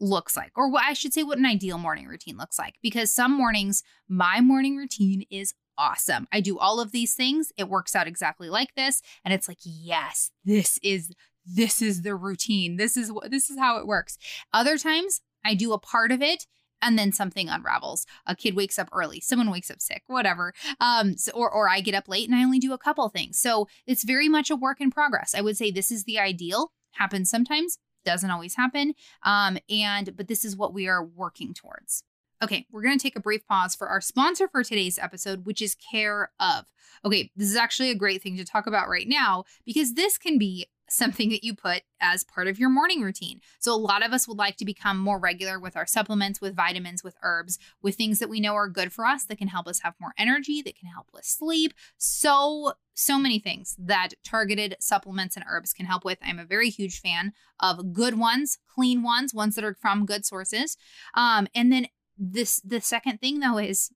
looks 0.00 0.36
like, 0.36 0.52
or 0.56 0.70
what 0.70 0.84
I 0.84 0.94
should 0.94 1.12
say, 1.12 1.22
what 1.22 1.38
an 1.38 1.46
ideal 1.46 1.78
morning 1.78 2.06
routine 2.06 2.36
looks 2.36 2.58
like. 2.58 2.76
Because 2.82 3.12
some 3.12 3.32
mornings, 3.32 3.82
my 4.08 4.40
morning 4.40 4.76
routine 4.76 5.24
is 5.30 5.54
awesome. 5.76 6.26
I 6.32 6.40
do 6.40 6.58
all 6.58 6.80
of 6.80 6.92
these 6.92 7.14
things. 7.14 7.52
It 7.56 7.68
works 7.68 7.94
out 7.94 8.08
exactly 8.08 8.48
like 8.48 8.74
this. 8.74 9.02
And 9.24 9.32
it's 9.32 9.48
like, 9.48 9.58
yes, 9.62 10.30
this 10.44 10.78
is 10.82 11.12
this 11.48 11.80
is 11.82 12.02
the 12.02 12.14
routine. 12.14 12.76
This 12.76 12.96
is 12.96 13.10
what 13.10 13.30
this 13.30 13.50
is 13.50 13.58
how 13.58 13.78
it 13.78 13.86
works. 13.86 14.18
Other 14.52 14.78
times 14.78 15.20
I 15.44 15.54
do 15.54 15.72
a 15.72 15.78
part 15.78 16.12
of 16.12 16.22
it 16.22 16.46
and 16.80 16.98
then 16.98 17.12
something 17.12 17.48
unravels. 17.48 18.06
A 18.26 18.36
kid 18.36 18.54
wakes 18.54 18.78
up 18.78 18.88
early, 18.92 19.20
someone 19.20 19.50
wakes 19.50 19.70
up 19.70 19.80
sick, 19.80 20.02
whatever. 20.06 20.52
Um, 20.80 21.16
so, 21.16 21.32
or 21.32 21.50
or 21.50 21.68
I 21.68 21.80
get 21.80 21.94
up 21.94 22.08
late 22.08 22.28
and 22.28 22.38
I 22.38 22.44
only 22.44 22.58
do 22.58 22.72
a 22.72 22.78
couple 22.78 23.08
things. 23.08 23.38
So 23.38 23.68
it's 23.86 24.04
very 24.04 24.28
much 24.28 24.50
a 24.50 24.56
work 24.56 24.80
in 24.80 24.90
progress. 24.90 25.34
I 25.34 25.40
would 25.40 25.56
say 25.56 25.70
this 25.70 25.90
is 25.90 26.04
the 26.04 26.18
ideal. 26.18 26.72
Happens 26.92 27.30
sometimes, 27.30 27.78
doesn't 28.04 28.30
always 28.30 28.54
happen. 28.54 28.94
Um, 29.22 29.58
and 29.68 30.16
but 30.16 30.28
this 30.28 30.44
is 30.44 30.56
what 30.56 30.74
we 30.74 30.88
are 30.88 31.04
working 31.04 31.54
towards. 31.54 32.04
Okay, 32.40 32.66
we're 32.70 32.82
going 32.82 32.96
to 32.96 33.02
take 33.02 33.16
a 33.16 33.20
brief 33.20 33.44
pause 33.48 33.74
for 33.74 33.88
our 33.88 34.00
sponsor 34.00 34.46
for 34.46 34.62
today's 34.62 34.96
episode, 34.96 35.44
which 35.44 35.60
is 35.60 35.74
Care 35.74 36.30
of. 36.38 36.66
Okay, 37.04 37.32
this 37.34 37.48
is 37.48 37.56
actually 37.56 37.90
a 37.90 37.96
great 37.96 38.22
thing 38.22 38.36
to 38.36 38.44
talk 38.44 38.68
about 38.68 38.88
right 38.88 39.08
now 39.08 39.42
because 39.66 39.94
this 39.94 40.18
can 40.18 40.38
be 40.38 40.68
something 40.88 41.28
that 41.30 41.44
you 41.44 41.54
put 41.54 41.82
as 42.00 42.24
part 42.24 42.48
of 42.48 42.58
your 42.58 42.68
morning 42.68 43.02
routine. 43.02 43.40
So, 43.58 43.74
a 43.74 43.76
lot 43.76 44.04
of 44.04 44.12
us 44.12 44.26
would 44.26 44.38
like 44.38 44.56
to 44.58 44.64
become 44.64 44.98
more 44.98 45.18
regular 45.18 45.58
with 45.58 45.76
our 45.76 45.86
supplements, 45.86 46.40
with 46.40 46.56
vitamins, 46.56 47.04
with 47.04 47.16
herbs, 47.22 47.58
with 47.82 47.96
things 47.96 48.18
that 48.18 48.28
we 48.28 48.40
know 48.40 48.54
are 48.54 48.68
good 48.68 48.92
for 48.92 49.06
us 49.06 49.24
that 49.24 49.38
can 49.38 49.48
help 49.48 49.66
us 49.66 49.80
have 49.80 49.94
more 50.00 50.12
energy, 50.18 50.62
that 50.62 50.76
can 50.76 50.88
help 50.88 51.08
us 51.16 51.26
sleep. 51.26 51.72
So, 51.96 52.74
so 52.94 53.18
many 53.18 53.38
things 53.38 53.76
that 53.78 54.14
targeted 54.24 54.76
supplements 54.80 55.36
and 55.36 55.44
herbs 55.48 55.72
can 55.72 55.86
help 55.86 56.04
with. 56.04 56.18
I'm 56.22 56.38
a 56.38 56.44
very 56.44 56.70
huge 56.70 57.00
fan 57.00 57.32
of 57.60 57.92
good 57.92 58.18
ones, 58.18 58.58
clean 58.66 59.02
ones, 59.02 59.32
ones 59.32 59.54
that 59.54 59.64
are 59.64 59.74
from 59.74 60.06
good 60.06 60.24
sources. 60.24 60.76
Um, 61.14 61.46
and 61.54 61.72
then 61.72 61.86
this, 62.18 62.60
the 62.64 62.80
second 62.80 63.18
thing 63.20 63.38
though 63.38 63.58
is 63.58 63.90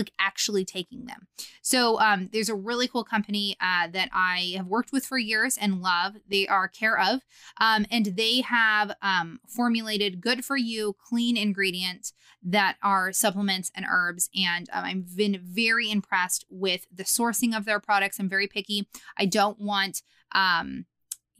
like 0.00 0.12
actually 0.18 0.64
taking 0.64 1.06
them. 1.06 1.28
So 1.62 2.00
um, 2.00 2.28
there's 2.32 2.48
a 2.48 2.54
really 2.54 2.88
cool 2.88 3.04
company 3.04 3.56
uh, 3.60 3.88
that 3.92 4.08
I 4.12 4.54
have 4.56 4.66
worked 4.66 4.92
with 4.92 5.04
for 5.04 5.18
years 5.18 5.56
and 5.56 5.80
love. 5.80 6.16
They 6.28 6.46
are 6.48 6.68
Care 6.68 6.98
of, 6.98 7.20
um, 7.60 7.84
and 7.90 8.06
they 8.16 8.40
have 8.40 8.92
um, 9.02 9.40
formulated 9.48 10.20
good 10.20 10.44
for 10.44 10.56
you, 10.56 10.96
clean 11.08 11.36
ingredients 11.36 12.12
that 12.42 12.76
are 12.82 13.12
supplements 13.12 13.70
and 13.74 13.84
herbs. 13.90 14.30
And 14.34 14.68
um, 14.72 14.84
I've 14.84 15.16
been 15.16 15.40
very 15.42 15.90
impressed 15.90 16.46
with 16.48 16.86
the 16.92 17.04
sourcing 17.04 17.56
of 17.56 17.64
their 17.64 17.80
products. 17.80 18.18
I'm 18.18 18.28
very 18.28 18.46
picky. 18.46 18.88
I 19.18 19.26
don't 19.26 19.60
want 19.60 20.02
um, 20.32 20.86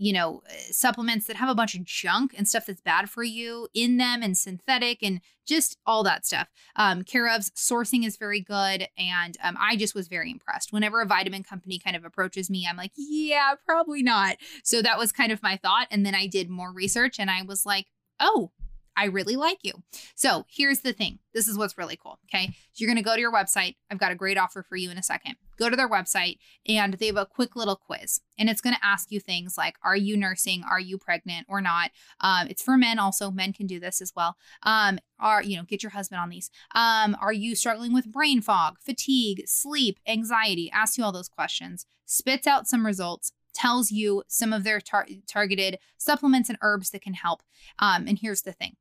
you 0.00 0.14
know, 0.14 0.42
uh, 0.48 0.52
supplements 0.70 1.26
that 1.26 1.36
have 1.36 1.50
a 1.50 1.54
bunch 1.54 1.74
of 1.74 1.84
junk 1.84 2.34
and 2.36 2.48
stuff 2.48 2.64
that's 2.64 2.80
bad 2.80 3.10
for 3.10 3.22
you 3.22 3.68
in 3.74 3.98
them 3.98 4.22
and 4.22 4.36
synthetic 4.36 5.02
and 5.02 5.20
just 5.46 5.76
all 5.84 6.02
that 6.02 6.24
stuff. 6.24 6.48
Um, 6.74 7.02
Care 7.02 7.28
of's 7.28 7.50
sourcing 7.50 8.06
is 8.06 8.16
very 8.16 8.40
good. 8.40 8.88
And 8.96 9.36
um, 9.42 9.58
I 9.60 9.76
just 9.76 9.94
was 9.94 10.08
very 10.08 10.30
impressed. 10.30 10.72
Whenever 10.72 11.02
a 11.02 11.06
vitamin 11.06 11.42
company 11.42 11.78
kind 11.78 11.96
of 11.96 12.06
approaches 12.06 12.48
me, 12.48 12.66
I'm 12.66 12.78
like, 12.78 12.92
yeah, 12.96 13.52
probably 13.66 14.02
not. 14.02 14.38
So 14.64 14.80
that 14.80 14.96
was 14.96 15.12
kind 15.12 15.32
of 15.32 15.42
my 15.42 15.58
thought. 15.58 15.86
And 15.90 16.06
then 16.06 16.14
I 16.14 16.26
did 16.26 16.48
more 16.48 16.72
research 16.72 17.20
and 17.20 17.30
I 17.30 17.42
was 17.42 17.66
like, 17.66 17.84
oh, 18.18 18.52
I 18.96 19.06
really 19.06 19.36
like 19.36 19.58
you. 19.62 19.72
So 20.14 20.44
here's 20.48 20.80
the 20.80 20.92
thing 20.92 21.20
this 21.32 21.46
is 21.46 21.56
what's 21.56 21.78
really 21.78 21.96
cool. 21.96 22.18
Okay. 22.26 22.46
So 22.72 22.82
you're 22.82 22.88
going 22.88 23.02
to 23.02 23.08
go 23.08 23.14
to 23.14 23.20
your 23.20 23.32
website. 23.32 23.76
I've 23.90 24.00
got 24.00 24.12
a 24.12 24.16
great 24.16 24.36
offer 24.36 24.62
for 24.62 24.76
you 24.76 24.90
in 24.90 24.98
a 24.98 25.02
second. 25.02 25.36
Go 25.58 25.70
to 25.70 25.76
their 25.76 25.88
website 25.88 26.38
and 26.66 26.94
they 26.94 27.06
have 27.06 27.16
a 27.16 27.26
quick 27.26 27.54
little 27.54 27.76
quiz. 27.76 28.20
And 28.38 28.50
it's 28.50 28.60
going 28.60 28.74
to 28.74 28.84
ask 28.84 29.10
you 29.10 29.20
things 29.20 29.56
like 29.56 29.76
Are 29.82 29.96
you 29.96 30.16
nursing? 30.16 30.64
Are 30.68 30.80
you 30.80 30.98
pregnant 30.98 31.46
or 31.48 31.60
not? 31.60 31.90
Um, 32.20 32.48
it's 32.48 32.62
for 32.62 32.76
men 32.76 32.98
also. 32.98 33.30
Men 33.30 33.52
can 33.52 33.66
do 33.66 33.78
this 33.78 34.00
as 34.00 34.12
well. 34.16 34.36
Um, 34.62 34.98
are, 35.18 35.42
you 35.42 35.56
know, 35.56 35.64
get 35.64 35.82
your 35.82 35.90
husband 35.90 36.20
on 36.20 36.30
these. 36.30 36.50
Um, 36.74 37.16
are 37.20 37.32
you 37.32 37.54
struggling 37.54 37.92
with 37.92 38.10
brain 38.10 38.40
fog, 38.40 38.78
fatigue, 38.80 39.42
sleep, 39.46 39.98
anxiety? 40.06 40.70
Ask 40.70 40.98
you 40.98 41.04
all 41.04 41.12
those 41.12 41.28
questions. 41.28 41.86
Spits 42.06 42.46
out 42.46 42.66
some 42.66 42.84
results 42.84 43.32
tells 43.52 43.90
you 43.90 44.22
some 44.28 44.52
of 44.52 44.64
their 44.64 44.80
tar- 44.80 45.08
targeted 45.26 45.78
supplements 45.96 46.48
and 46.48 46.58
herbs 46.62 46.90
that 46.90 47.02
can 47.02 47.14
help. 47.14 47.42
Um, 47.78 48.06
and 48.06 48.18
here's 48.18 48.42
the 48.42 48.52
thing 48.52 48.76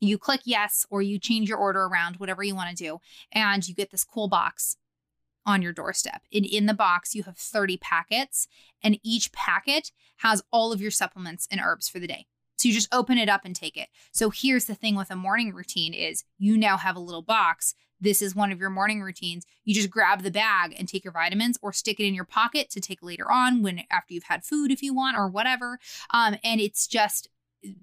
you 0.00 0.18
click 0.18 0.40
yes, 0.44 0.84
or 0.90 1.00
you 1.00 1.18
change 1.18 1.48
your 1.48 1.58
order 1.58 1.84
around, 1.84 2.16
whatever 2.16 2.42
you 2.42 2.54
want 2.54 2.76
to 2.76 2.84
do, 2.84 2.98
and 3.32 3.66
you 3.66 3.74
get 3.74 3.90
this 3.90 4.04
cool 4.04 4.28
box 4.28 4.76
on 5.46 5.62
your 5.62 5.72
doorstep. 5.72 6.22
And 6.32 6.44
in 6.44 6.66
the 6.66 6.74
box, 6.74 7.14
you 7.14 7.22
have 7.24 7.36
30 7.36 7.76
packets, 7.78 8.48
and 8.82 8.98
each 9.02 9.32
packet 9.32 9.92
has 10.18 10.42
all 10.52 10.72
of 10.72 10.80
your 10.80 10.90
supplements 10.90 11.46
and 11.50 11.60
herbs 11.62 11.88
for 11.88 11.98
the 11.98 12.06
day. 12.06 12.26
So 12.56 12.68
you 12.68 12.74
just 12.74 12.94
open 12.94 13.18
it 13.18 13.28
up 13.28 13.42
and 13.44 13.56
take 13.56 13.76
it. 13.76 13.88
So 14.12 14.30
here's 14.30 14.66
the 14.66 14.74
thing 14.74 14.94
with 14.94 15.10
a 15.10 15.16
morning 15.16 15.52
routine 15.52 15.94
is 15.94 16.24
you 16.38 16.56
now 16.56 16.76
have 16.76 16.94
a 16.94 17.00
little 17.00 17.22
box. 17.22 17.74
This 18.02 18.20
is 18.20 18.34
one 18.34 18.50
of 18.50 18.58
your 18.58 18.68
morning 18.68 19.00
routines. 19.00 19.46
You 19.64 19.74
just 19.74 19.88
grab 19.88 20.22
the 20.22 20.30
bag 20.30 20.74
and 20.76 20.88
take 20.88 21.04
your 21.04 21.12
vitamins 21.12 21.56
or 21.62 21.72
stick 21.72 22.00
it 22.00 22.04
in 22.04 22.14
your 22.14 22.24
pocket 22.24 22.68
to 22.70 22.80
take 22.80 23.00
later 23.00 23.30
on 23.30 23.62
when 23.62 23.84
after 23.92 24.12
you've 24.12 24.24
had 24.24 24.44
food 24.44 24.72
if 24.72 24.82
you 24.82 24.92
want 24.92 25.16
or 25.16 25.28
whatever. 25.28 25.78
Um, 26.12 26.36
and 26.42 26.60
it's 26.60 26.88
just 26.88 27.28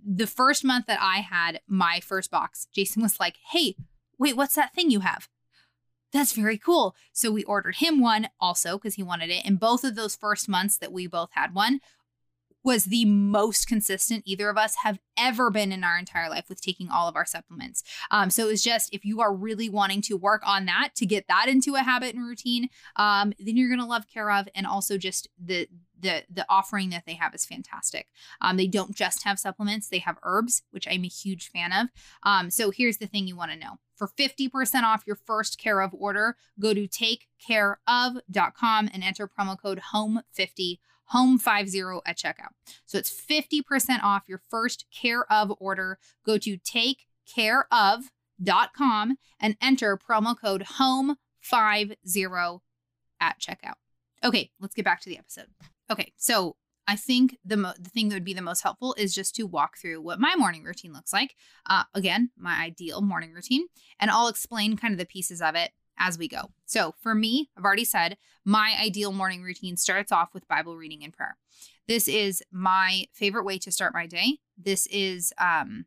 the 0.05 0.27
first 0.27 0.65
month 0.65 0.87
that 0.87 0.99
I 1.01 1.19
had 1.19 1.61
my 1.67 2.01
first 2.03 2.29
box, 2.29 2.67
Jason 2.73 3.01
was 3.01 3.17
like, 3.17 3.37
Hey, 3.51 3.75
wait, 4.17 4.35
what's 4.35 4.55
that 4.55 4.75
thing 4.75 4.91
you 4.91 4.99
have? 4.99 5.29
That's 6.11 6.33
very 6.33 6.57
cool. 6.57 6.95
So 7.13 7.31
we 7.31 7.45
ordered 7.45 7.75
him 7.75 8.01
one 8.01 8.27
also 8.41 8.77
because 8.77 8.95
he 8.95 9.03
wanted 9.03 9.29
it. 9.29 9.45
And 9.45 9.59
both 9.59 9.85
of 9.85 9.95
those 9.95 10.17
first 10.17 10.49
months 10.49 10.77
that 10.79 10.91
we 10.91 11.07
both 11.07 11.29
had 11.31 11.53
one 11.53 11.79
was 12.63 12.85
the 12.85 13.05
most 13.05 13.67
consistent 13.67 14.23
either 14.25 14.49
of 14.49 14.57
us 14.57 14.77
have 14.83 14.99
ever 15.17 15.49
been 15.49 15.71
in 15.71 15.83
our 15.83 15.97
entire 15.97 16.29
life 16.29 16.45
with 16.49 16.61
taking 16.61 16.89
all 16.89 17.07
of 17.07 17.15
our 17.15 17.25
supplements. 17.25 17.83
Um, 18.11 18.29
so 18.29 18.45
it 18.45 18.47
was 18.47 18.63
just 18.63 18.93
if 18.93 19.05
you 19.05 19.21
are 19.21 19.33
really 19.33 19.69
wanting 19.69 20.01
to 20.03 20.17
work 20.17 20.41
on 20.45 20.65
that 20.65 20.89
to 20.95 21.05
get 21.05 21.27
that 21.27 21.47
into 21.47 21.75
a 21.75 21.79
habit 21.79 22.15
and 22.15 22.25
routine, 22.25 22.69
um, 22.95 23.33
then 23.39 23.57
you're 23.57 23.69
gonna 23.69 23.87
love 23.87 24.07
Care 24.07 24.31
of, 24.31 24.47
and 24.55 24.65
also 24.65 24.97
just 24.97 25.27
the 25.37 25.67
the 25.99 26.23
the 26.29 26.45
offering 26.49 26.89
that 26.89 27.05
they 27.05 27.13
have 27.13 27.35
is 27.35 27.45
fantastic. 27.45 28.07
Um, 28.41 28.57
they 28.57 28.67
don't 28.67 28.95
just 28.95 29.23
have 29.23 29.39
supplements; 29.39 29.87
they 29.87 29.99
have 29.99 30.17
herbs, 30.23 30.63
which 30.71 30.87
I'm 30.87 31.03
a 31.03 31.09
huge 31.09 31.49
fan 31.49 31.71
of. 31.71 31.87
Um, 32.23 32.49
so 32.49 32.71
here's 32.71 32.97
the 32.97 33.07
thing 33.07 33.27
you 33.27 33.35
want 33.35 33.51
to 33.51 33.57
know: 33.57 33.79
for 33.95 34.07
50% 34.07 34.83
off 34.83 35.03
your 35.05 35.17
first 35.17 35.59
Care 35.59 35.81
of 35.81 35.93
order, 35.93 36.37
go 36.59 36.73
to 36.73 36.87
takecareof.com 36.87 38.89
and 38.93 39.03
enter 39.03 39.27
promo 39.27 39.61
code 39.61 39.81
HOME50 39.93 40.79
home 41.09 41.37
50 41.37 41.81
at 42.05 42.17
checkout. 42.17 42.53
So 42.85 42.97
it's 42.97 43.11
50% 43.11 44.01
off 44.03 44.23
your 44.27 44.41
first 44.49 44.85
care 44.91 45.31
of 45.31 45.53
order. 45.59 45.99
Go 46.25 46.39
to 46.39 46.57
takecareof.com 46.57 49.17
and 49.39 49.55
enter 49.61 49.97
promo 49.97 50.35
code 50.39 50.63
home 50.77 51.17
50 51.41 51.95
at 53.21 53.39
checkout. 53.39 53.75
Okay, 54.23 54.51
let's 54.59 54.75
get 54.75 54.85
back 54.85 55.01
to 55.01 55.09
the 55.09 55.17
episode. 55.17 55.47
Okay, 55.91 56.13
so 56.17 56.55
I 56.87 56.95
think 56.95 57.37
the 57.45 57.57
mo- 57.57 57.73
the 57.79 57.89
thing 57.89 58.09
that 58.09 58.15
would 58.15 58.23
be 58.23 58.33
the 58.33 58.41
most 58.41 58.61
helpful 58.61 58.95
is 58.97 59.13
just 59.13 59.35
to 59.35 59.43
walk 59.43 59.77
through 59.77 60.01
what 60.01 60.19
my 60.19 60.35
morning 60.35 60.63
routine 60.63 60.91
looks 60.91 61.13
like. 61.13 61.35
Uh, 61.67 61.83
again, 61.93 62.31
my 62.37 62.63
ideal 62.63 63.01
morning 63.01 63.31
routine, 63.31 63.67
and 63.99 64.09
I'll 64.09 64.27
explain 64.27 64.75
kind 64.75 64.91
of 64.91 64.97
the 64.97 65.05
pieces 65.05 65.41
of 65.41 65.55
it 65.55 65.71
as 65.99 66.17
we 66.17 66.27
go. 66.27 66.51
So, 66.65 66.95
for 67.01 67.13
me, 67.13 67.49
I've 67.57 67.63
already 67.63 67.85
said 67.85 68.17
my 68.45 68.75
ideal 68.81 69.11
morning 69.11 69.43
routine 69.43 69.77
starts 69.77 70.11
off 70.11 70.33
with 70.33 70.47
Bible 70.47 70.75
reading 70.75 71.03
and 71.03 71.13
prayer. 71.13 71.37
This 71.87 72.07
is 72.07 72.41
my 72.51 73.05
favorite 73.13 73.45
way 73.45 73.57
to 73.59 73.71
start 73.71 73.93
my 73.93 74.07
day. 74.07 74.37
This 74.57 74.87
is 74.87 75.33
um, 75.39 75.85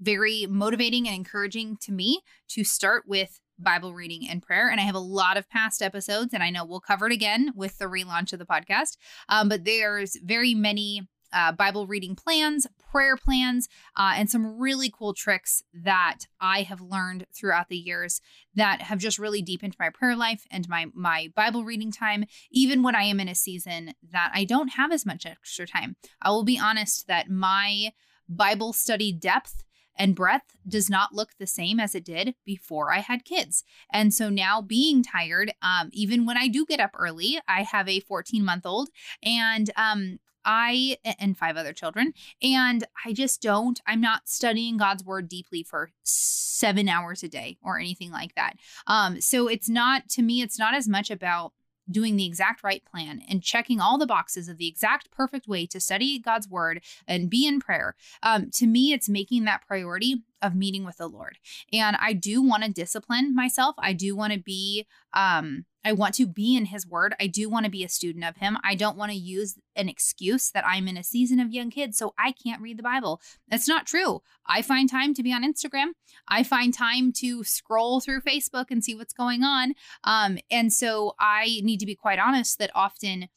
very 0.00 0.46
motivating 0.48 1.06
and 1.06 1.14
encouraging 1.14 1.76
to 1.82 1.92
me 1.92 2.20
to 2.48 2.64
start 2.64 3.04
with 3.06 3.40
Bible 3.58 3.92
reading 3.92 4.28
and 4.28 4.42
prayer. 4.42 4.70
And 4.70 4.80
I 4.80 4.84
have 4.84 4.94
a 4.94 5.00
lot 5.00 5.36
of 5.36 5.48
past 5.48 5.82
episodes, 5.82 6.32
and 6.32 6.42
I 6.42 6.50
know 6.50 6.64
we'll 6.64 6.80
cover 6.80 7.06
it 7.06 7.12
again 7.12 7.52
with 7.54 7.78
the 7.78 7.84
relaunch 7.84 8.32
of 8.32 8.38
the 8.38 8.46
podcast. 8.46 8.96
Um, 9.28 9.48
but 9.48 9.64
there's 9.64 10.16
very 10.24 10.54
many 10.54 11.08
uh, 11.32 11.52
Bible 11.52 11.86
reading 11.86 12.14
plans, 12.14 12.66
prayer 12.90 13.16
plans, 13.16 13.68
uh, 13.96 14.14
and 14.16 14.30
some 14.30 14.58
really 14.58 14.90
cool 14.90 15.14
tricks 15.14 15.62
that 15.72 16.20
I 16.40 16.62
have 16.62 16.80
learned 16.80 17.26
throughout 17.34 17.68
the 17.68 17.76
years 17.76 18.20
that 18.54 18.82
have 18.82 18.98
just 18.98 19.18
really 19.18 19.42
deepened 19.42 19.76
my 19.78 19.90
prayer 19.90 20.16
life 20.16 20.46
and 20.50 20.68
my 20.68 20.86
my 20.94 21.32
Bible 21.34 21.64
reading 21.64 21.92
time, 21.92 22.24
even 22.50 22.82
when 22.82 22.94
I 22.94 23.04
am 23.04 23.20
in 23.20 23.28
a 23.28 23.34
season 23.34 23.94
that 24.12 24.30
I 24.34 24.44
don't 24.44 24.68
have 24.68 24.92
as 24.92 25.06
much 25.06 25.26
extra 25.26 25.66
time. 25.66 25.96
I 26.20 26.30
will 26.30 26.44
be 26.44 26.58
honest 26.58 27.06
that 27.06 27.30
my 27.30 27.92
Bible 28.28 28.72
study 28.72 29.12
depth 29.12 29.64
and 30.00 30.14
breadth 30.14 30.56
does 30.66 30.88
not 30.88 31.14
look 31.14 31.30
the 31.38 31.46
same 31.46 31.78
as 31.78 31.94
it 31.94 32.04
did 32.04 32.34
before 32.46 32.92
I 32.92 33.00
had 33.00 33.24
kids. 33.24 33.64
And 33.92 34.14
so 34.14 34.30
now 34.30 34.62
being 34.62 35.02
tired, 35.02 35.52
um, 35.60 35.90
even 35.92 36.24
when 36.24 36.38
I 36.38 36.48
do 36.48 36.64
get 36.64 36.80
up 36.80 36.92
early, 36.98 37.38
I 37.46 37.62
have 37.62 37.86
a 37.86 38.00
14 38.00 38.42
month 38.42 38.64
old 38.64 38.88
and 39.22 39.70
um, 39.76 40.18
I 40.44 40.96
and 41.18 41.36
five 41.36 41.56
other 41.56 41.72
children, 41.72 42.12
and 42.42 42.84
I 43.04 43.12
just 43.12 43.42
don't, 43.42 43.80
I'm 43.86 44.00
not 44.00 44.28
studying 44.28 44.76
God's 44.76 45.04
word 45.04 45.28
deeply 45.28 45.62
for 45.62 45.90
seven 46.02 46.88
hours 46.88 47.22
a 47.22 47.28
day 47.28 47.58
or 47.62 47.78
anything 47.78 48.10
like 48.10 48.34
that. 48.34 48.54
Um, 48.86 49.20
so 49.20 49.48
it's 49.48 49.68
not, 49.68 50.08
to 50.10 50.22
me, 50.22 50.42
it's 50.42 50.58
not 50.58 50.74
as 50.74 50.88
much 50.88 51.10
about 51.10 51.52
doing 51.90 52.16
the 52.16 52.26
exact 52.26 52.62
right 52.62 52.84
plan 52.84 53.20
and 53.28 53.42
checking 53.42 53.80
all 53.80 53.98
the 53.98 54.06
boxes 54.06 54.48
of 54.48 54.58
the 54.58 54.68
exact 54.68 55.10
perfect 55.10 55.48
way 55.48 55.66
to 55.66 55.80
study 55.80 56.18
God's 56.18 56.48
word 56.48 56.82
and 57.06 57.30
be 57.30 57.46
in 57.46 57.60
prayer. 57.60 57.94
Um, 58.22 58.50
to 58.54 58.66
me, 58.66 58.92
it's 58.92 59.08
making 59.08 59.44
that 59.44 59.66
priority 59.66 60.22
of 60.40 60.54
meeting 60.54 60.84
with 60.84 60.98
the 60.98 61.08
Lord. 61.08 61.38
And 61.72 61.96
I 62.00 62.12
do 62.12 62.42
want 62.42 62.64
to 62.64 62.70
discipline 62.70 63.34
myself. 63.34 63.74
I 63.78 63.92
do 63.92 64.14
want 64.14 64.32
to 64.32 64.38
be 64.38 64.86
um 65.12 65.64
I 65.84 65.92
want 65.92 66.14
to 66.16 66.26
be 66.26 66.56
in 66.56 66.66
his 66.66 66.86
word. 66.86 67.14
I 67.20 67.26
do 67.26 67.48
want 67.48 67.64
to 67.64 67.70
be 67.70 67.84
a 67.84 67.88
student 67.88 68.24
of 68.24 68.36
him. 68.36 68.58
I 68.62 68.74
don't 68.74 68.96
want 68.96 69.12
to 69.12 69.18
use 69.18 69.58
an 69.76 69.88
excuse 69.88 70.50
that 70.50 70.66
I'm 70.66 70.88
in 70.88 70.96
a 70.96 71.02
season 71.02 71.40
of 71.40 71.52
young 71.52 71.70
kids, 71.70 71.96
so 71.96 72.14
I 72.18 72.32
can't 72.32 72.60
read 72.60 72.78
the 72.78 72.82
Bible. 72.82 73.20
That's 73.48 73.68
not 73.68 73.86
true. 73.86 74.20
I 74.46 74.62
find 74.62 74.90
time 74.90 75.14
to 75.14 75.22
be 75.22 75.32
on 75.32 75.44
Instagram. 75.44 75.92
I 76.28 76.42
find 76.42 76.74
time 76.74 77.12
to 77.18 77.44
scroll 77.44 78.00
through 78.00 78.20
Facebook 78.20 78.66
and 78.70 78.84
see 78.84 78.94
what's 78.94 79.14
going 79.14 79.42
on. 79.42 79.74
Um, 80.04 80.38
and 80.50 80.72
so 80.72 81.14
I 81.18 81.60
need 81.62 81.80
to 81.80 81.86
be 81.86 81.94
quite 81.94 82.18
honest 82.18 82.58
that 82.58 82.70
often 82.74 83.28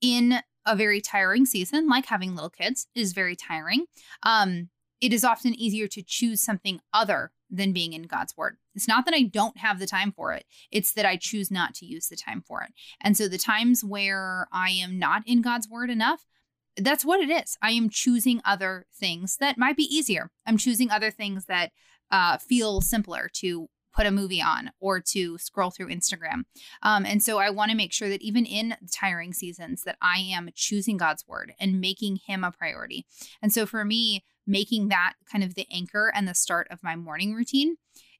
in 0.00 0.40
a 0.66 0.74
very 0.74 1.00
tiring 1.00 1.46
season, 1.46 1.88
like 1.88 2.06
having 2.06 2.34
little 2.34 2.50
kids, 2.50 2.86
is 2.94 3.12
very 3.12 3.36
tiring. 3.36 3.84
Um, 4.22 4.70
it 5.00 5.12
is 5.12 5.24
often 5.24 5.54
easier 5.54 5.86
to 5.88 6.02
choose 6.02 6.40
something 6.40 6.80
other 6.92 7.30
than 7.56 7.72
being 7.72 7.92
in 7.92 8.02
God's 8.02 8.36
word. 8.36 8.56
It's 8.74 8.88
not 8.88 9.04
that 9.04 9.14
I 9.14 9.22
don't 9.22 9.58
have 9.58 9.78
the 9.78 9.86
time 9.86 10.12
for 10.12 10.32
it, 10.32 10.44
it's 10.70 10.92
that 10.92 11.06
I 11.06 11.16
choose 11.16 11.50
not 11.50 11.74
to 11.74 11.86
use 11.86 12.08
the 12.08 12.16
time 12.16 12.42
for 12.46 12.62
it. 12.62 12.72
And 13.00 13.16
so 13.16 13.28
the 13.28 13.38
times 13.38 13.84
where 13.84 14.46
I 14.52 14.70
am 14.70 14.98
not 14.98 15.22
in 15.26 15.42
God's 15.42 15.68
word 15.68 15.90
enough, 15.90 16.24
that's 16.76 17.04
what 17.04 17.20
it 17.20 17.30
is. 17.30 17.56
I 17.62 17.70
am 17.70 17.88
choosing 17.88 18.40
other 18.44 18.86
things 18.92 19.36
that 19.38 19.58
might 19.58 19.76
be 19.76 19.84
easier. 19.84 20.30
I'm 20.46 20.58
choosing 20.58 20.90
other 20.90 21.10
things 21.10 21.44
that 21.46 21.70
uh, 22.10 22.38
feel 22.38 22.80
simpler 22.80 23.30
to 23.34 23.68
put 23.94 24.06
a 24.06 24.10
movie 24.10 24.42
on 24.42 24.70
or 24.80 25.00
to 25.00 25.38
scroll 25.38 25.70
through 25.70 25.88
Instagram. 25.88 26.44
Um, 26.82 27.06
and 27.06 27.22
so 27.22 27.38
I 27.38 27.50
want 27.50 27.70
to 27.70 27.76
make 27.76 27.92
sure 27.92 28.08
that 28.08 28.22
even 28.22 28.44
in 28.44 28.76
tiring 28.92 29.32
seasons 29.32 29.82
that 29.84 29.96
I 30.02 30.18
am 30.18 30.50
choosing 30.54 30.96
God's 30.96 31.26
word 31.26 31.52
and 31.58 31.80
making 31.80 32.16
him 32.26 32.44
a 32.44 32.52
priority. 32.52 33.06
And 33.40 33.52
so 33.52 33.66
for 33.66 33.84
me, 33.84 34.24
making 34.46 34.88
that 34.88 35.14
kind 35.30 35.44
of 35.44 35.54
the 35.54 35.66
anchor 35.70 36.12
and 36.14 36.28
the 36.28 36.34
start 36.34 36.66
of 36.70 36.82
my 36.82 36.96
morning 36.96 37.34
routine 37.34 37.76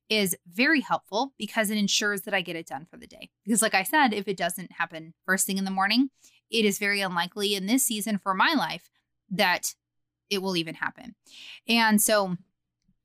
is 0.09 0.37
very 0.53 0.81
helpful 0.81 1.33
because 1.39 1.71
it 1.71 1.79
ensures 1.79 2.23
that 2.23 2.35
I 2.35 2.43
get 2.43 2.57
it 2.57 2.67
done 2.67 2.87
for 2.91 2.97
the 2.97 3.07
day. 3.07 3.31
Because, 3.45 3.63
like 3.63 3.75
I 3.75 3.83
said, 3.83 4.13
if 4.13 4.29
it 4.29 4.37
doesn't 4.37 4.73
happen 4.73 5.15
first 5.25 5.47
thing 5.47 5.59
in 5.59 5.65
the 5.65 5.71
morning, 5.71 6.11
it 6.51 6.65
is 6.65 6.79
very 6.79 7.01
unlikely 7.01 7.55
in 7.55 7.67
this 7.67 7.85
season 7.85 8.19
for 8.19 8.35
my 8.35 8.55
life 8.57 8.91
that 9.31 9.75
it 10.31 10.43
will 10.43 10.57
even 10.57 10.75
happen. 10.75 11.15
And 11.69 12.01
so, 12.01 12.37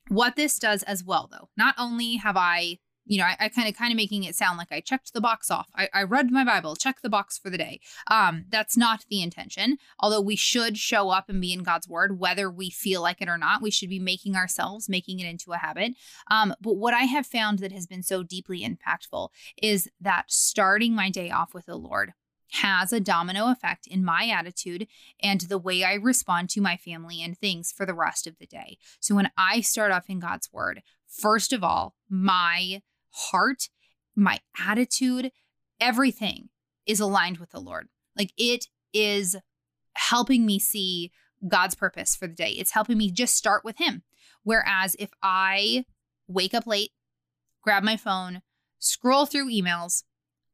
what 0.10 0.36
this 0.36 0.60
does 0.60 0.84
as 0.84 1.04
well, 1.04 1.30
though, 1.32 1.50
not 1.58 1.76
only 1.78 2.18
have 2.18 2.36
I 2.38 2.80
you 3.10 3.18
know, 3.18 3.26
I, 3.26 3.36
I 3.40 3.50
kind 3.50 3.68
of 3.68 3.76
kind 3.76 3.92
of 3.92 3.98
making 3.98 4.24
it 4.24 4.36
sound 4.36 4.58
like 4.60 4.72
I 4.72 4.82
checked 4.82 5.14
the 5.14 5.20
box 5.20 5.50
off. 5.50 5.68
I, 5.76 5.90
I 5.94 6.04
read 6.04 6.32
my 6.32 6.46
Bible, 6.46 6.76
check 6.76 7.02
the 7.02 7.10
box 7.10 7.40
for 7.40 7.50
the 7.50 7.58
day. 7.58 7.82
Um, 8.08 8.46
that's 8.50 8.78
not 8.78 9.04
the 9.10 9.24
intention. 9.24 9.78
Although 10.00 10.22
we 10.22 10.36
should 10.36 10.78
show 10.78 11.10
up 11.10 11.28
and 11.28 11.42
be 11.42 11.52
in 11.52 11.64
God's 11.64 11.90
word, 11.90 12.20
whether 12.20 12.52
we 12.52 12.70
feel 12.70 13.02
like 13.02 13.20
it 13.20 13.28
or 13.28 13.38
not. 13.38 13.64
We 13.64 13.72
should 13.72 13.90
be 13.90 14.00
making 14.00 14.36
ourselves, 14.36 14.88
making 14.88 15.20
it 15.20 15.26
into 15.26 15.54
a 15.54 15.58
habit. 15.58 15.94
Um, 16.30 16.54
but 16.62 16.76
what 16.76 16.94
I 16.94 17.04
have 17.04 17.26
found 17.26 17.60
that 17.60 17.72
has 17.72 17.88
been 17.88 18.04
so 18.04 18.22
deeply 18.22 18.62
impactful 18.62 19.30
is 19.62 19.90
that 20.00 20.26
starting 20.28 20.94
my 20.94 21.10
day 21.10 21.32
off 21.32 21.56
with 21.56 21.66
the 21.66 21.78
Lord 21.78 22.14
has 22.52 22.92
a 22.92 23.00
domino 23.00 23.52
effect 23.52 23.88
in 23.88 24.04
my 24.04 24.28
attitude 24.28 24.88
and 25.22 25.42
the 25.42 25.58
way 25.58 25.84
I 25.84 25.94
respond 25.94 26.50
to 26.52 26.62
my 26.62 26.78
family 26.78 27.22
and 27.22 27.38
things 27.38 27.72
for 27.72 27.86
the 27.86 27.94
rest 27.94 28.26
of 28.28 28.38
the 28.40 28.48
day. 28.48 28.78
So 29.00 29.16
when 29.16 29.30
I 29.38 29.62
start 29.62 29.92
off 29.92 30.10
in 30.10 30.20
God's 30.20 30.52
word, 30.52 30.82
first 31.08 31.54
of 31.54 31.64
all, 31.64 31.96
my 32.10 32.82
heart, 33.12 33.70
my 34.16 34.40
attitude, 34.60 35.32
everything 35.80 36.50
is 36.86 37.00
aligned 37.00 37.38
with 37.38 37.52
the 37.52 37.62
Lord. 37.62 37.88
Like 38.18 38.34
it 38.38 38.66
is 38.94 39.36
helping 39.94 40.46
me 40.46 40.60
see 40.60 41.12
God's 41.48 41.76
purpose 41.76 42.16
for 42.16 42.28
the 42.28 42.34
day. 42.34 42.52
It's 42.52 42.72
helping 42.72 42.98
me 42.98 43.12
just 43.12 43.36
start 43.36 43.64
with 43.64 43.78
Him. 43.78 44.04
Whereas 44.44 44.96
if 44.98 45.10
I 45.22 45.86
wake 46.28 46.54
up 46.54 46.66
late, 46.66 46.92
grab 47.62 47.84
my 47.84 47.98
phone, 47.98 48.42
scroll 48.80 49.26
through 49.26 49.52
emails, 49.52 50.04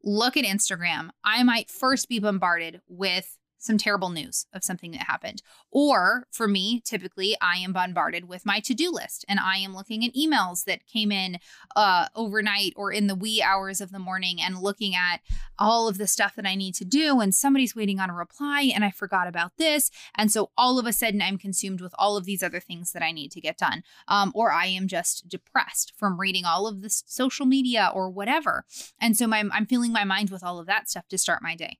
look 0.06 0.38
at 0.38 0.46
Instagram, 0.46 1.10
I 1.24 1.44
might 1.44 1.70
first 1.70 2.08
be 2.08 2.20
bombarded 2.20 2.82
with 2.88 3.38
some 3.66 3.78
terrible 3.78 4.10
news 4.10 4.46
of 4.54 4.64
something 4.64 4.92
that 4.92 5.04
happened. 5.04 5.42
Or 5.72 6.28
for 6.32 6.48
me, 6.48 6.82
typically, 6.86 7.36
I 7.42 7.58
am 7.58 7.74
bombarded 7.74 8.28
with 8.28 8.46
my 8.46 8.60
to 8.62 8.74
do 8.74 8.92
list 8.92 9.26
and 9.28 9.40
I 9.40 9.58
am 9.58 9.76
looking 9.76 10.06
at 10.06 10.14
emails 10.14 10.66
that 10.66 10.88
came 10.88 11.12
in 11.12 11.38
uh, 11.76 12.08
overnight 12.16 12.74
or 12.76 12.92
in 12.92 13.08
the 13.08 13.16
wee 13.16 13.42
hours 13.42 13.82
of 13.82 13.92
the 13.92 14.00
morning 14.00 14.38
and 14.42 14.60
looking 14.60 14.96
at 14.96 15.22
all 15.58 15.88
of 15.88 15.98
the 15.98 16.08
stuff 16.08 16.36
that 16.36 16.46
I 16.46 16.56
need 16.56 16.76
to 16.76 16.86
do. 16.86 17.20
And 17.20 17.34
somebody's 17.34 17.76
waiting 17.76 18.00
on 18.00 18.10
a 18.10 18.14
reply 18.14 18.72
and 18.74 18.86
I 18.86 18.92
forgot 18.92 19.28
about 19.28 19.58
this. 19.58 19.92
And 20.16 20.32
so 20.32 20.52
all 20.58 20.80
of 20.80 20.86
a 20.86 20.94
sudden, 20.94 21.22
I'm 21.22 21.38
consumed 21.38 21.82
with 21.82 21.94
all 21.98 22.18
of 22.18 22.26
these 22.26 22.44
other 22.44 22.60
things 22.60 22.92
that 22.92 23.04
I 23.04 23.12
need 23.12 23.32
to 23.32 23.42
get 23.42 23.58
done. 23.58 23.84
Um, 24.08 24.32
or 24.36 24.52
I 24.52 24.68
am 24.68 24.88
just 24.88 25.28
depressed 25.28 25.94
from 25.98 26.20
reading 26.20 26.46
all 26.46 26.68
of 26.68 26.82
this 26.82 27.04
social 27.06 27.46
media 27.46 27.92
or 27.94 28.10
whatever. 28.10 28.66
And 29.00 29.18
so 29.18 29.28
my, 29.28 29.44
I'm 29.52 29.66
filling 29.66 29.92
my 29.92 30.04
mind 30.04 30.30
with 30.30 30.44
all 30.44 30.60
of 30.60 30.68
that 30.68 30.90
stuff 30.90 31.08
to 31.10 31.18
start 31.18 31.42
my 31.42 31.56
day. 31.56 31.80